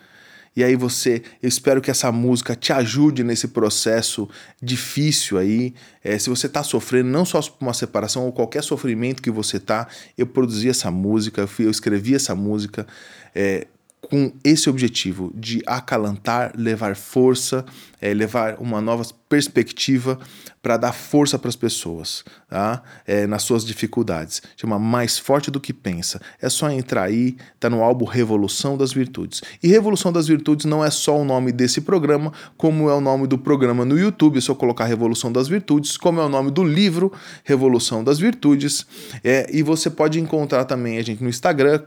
E 0.57 0.65
aí 0.65 0.75
você, 0.75 1.23
eu 1.43 1.49
espero 1.51 1.83
que 1.83 1.91
essa 1.91 2.11
música 2.11 2.57
te 2.57 2.73
ajude 2.73 3.23
nesse 3.23 3.49
processo 3.49 4.27
difícil 4.63 5.37
aí. 5.37 5.75
É, 6.03 6.19
se 6.19 6.31
você 6.31 6.47
está 6.47 6.63
sofrendo, 6.63 7.11
não 7.11 7.27
só 7.27 7.43
por 7.43 7.63
uma 7.63 7.75
separação 7.75 8.25
ou 8.25 8.33
qualquer 8.33 8.65
sofrimento 8.65 9.21
que 9.21 9.31
você 9.31 9.61
tá, 9.61 9.87
eu 10.17 10.27
produzi 10.27 10.71
essa 10.71 10.91
música, 10.91 11.43
eu, 11.43 11.49
fui, 11.49 11.67
eu 11.67 11.71
escrevi 11.71 12.15
essa 12.15 12.35
música. 12.35 12.87
É, 13.35 13.67
com 14.03 14.33
esse 14.45 14.69
objetivo 14.69 15.33
de 15.35 15.63
acalantar, 15.67 16.53
levar 16.57 16.97
força, 16.97 17.65
é, 18.01 18.13
levar 18.13 18.57
uma 18.59 18.81
nova 18.81 19.05
perspectiva 19.33 20.19
para 20.61 20.77
dar 20.77 20.93
força 20.93 21.39
para 21.39 21.49
as 21.49 21.57
pessoas 21.57 22.23
tá? 22.51 22.83
É, 23.07 23.27
nas 23.27 23.43
suas 23.45 23.65
dificuldades. 23.65 24.43
Chama 24.59 24.79
Mais 24.79 25.19
Forte 25.19 25.51
do 25.51 25.59
que 25.59 25.73
Pensa. 25.73 26.21
É 26.39 26.51
só 26.51 26.69
entrar 26.71 27.05
aí, 27.05 27.39
tá 27.59 27.71
no 27.71 27.83
álbum 27.83 28.05
Revolução 28.05 28.77
das 28.77 28.93
Virtudes. 28.93 29.41
E 29.63 29.69
Revolução 29.69 30.13
das 30.13 30.27
Virtudes 30.27 30.67
não 30.67 30.85
é 30.85 30.91
só 30.91 31.19
o 31.19 31.25
nome 31.25 31.51
desse 31.51 31.81
programa, 31.81 32.31
como 32.59 32.91
é 32.91 32.95
o 32.95 33.01
nome 33.01 33.27
do 33.27 33.39
programa 33.39 33.87
no 33.87 33.99
YouTube, 33.99 34.37
é 34.37 34.41
só 34.43 34.55
colocar 34.55 34.85
Revolução 34.85 35.33
das 35.33 35.49
Virtudes, 35.49 35.97
como 35.97 36.21
é 36.21 36.25
o 36.25 36.29
nome 36.29 36.51
do 36.51 36.63
livro 36.63 37.11
Revolução 37.43 38.05
das 38.05 38.19
Virtudes. 38.19 38.87
É, 39.25 39.47
e 39.51 39.63
você 39.63 39.89
pode 39.89 40.21
encontrar 40.21 40.67
também 40.67 40.99
a 40.99 41.03
gente 41.03 41.23
no 41.23 41.31
Instagram 41.31 41.83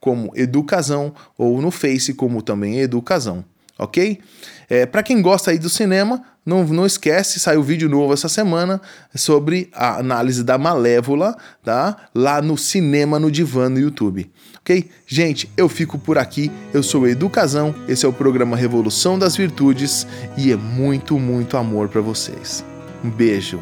como 0.00 0.32
Educazão 0.34 1.14
ou 1.38 1.62
no 1.62 1.70
Face 1.70 2.12
como 2.12 2.42
também 2.42 2.80
Educazão 2.80 3.44
ok? 3.78 4.18
É, 4.68 4.84
para 4.84 5.02
quem 5.02 5.22
gosta 5.22 5.50
aí 5.50 5.58
do 5.58 5.70
cinema, 5.70 6.22
não, 6.44 6.64
não 6.64 6.86
esquece, 6.86 7.38
saiu 7.38 7.62
vídeo 7.62 7.88
novo 7.88 8.12
essa 8.12 8.28
semana 8.28 8.80
sobre 9.14 9.70
a 9.74 9.98
análise 9.98 10.42
da 10.42 10.56
Malévola, 10.58 11.36
tá? 11.62 11.96
Lá 12.14 12.40
no 12.40 12.56
Cinema 12.56 13.18
no 13.18 13.30
Divã 13.30 13.68
no 13.68 13.78
YouTube. 13.78 14.30
Ok? 14.60 14.90
Gente, 15.06 15.50
eu 15.56 15.68
fico 15.68 15.98
por 15.98 16.18
aqui. 16.18 16.50
Eu 16.72 16.82
sou 16.82 17.02
o 17.02 17.06
Educazão, 17.06 17.74
esse 17.86 18.04
é 18.04 18.08
o 18.08 18.12
programa 18.12 18.56
Revolução 18.56 19.18
das 19.18 19.36
Virtudes 19.36 20.06
e 20.36 20.52
é 20.52 20.56
muito, 20.56 21.18
muito 21.18 21.56
amor 21.56 21.88
para 21.88 22.00
vocês. 22.00 22.64
Um 23.04 23.10
beijo. 23.10 23.60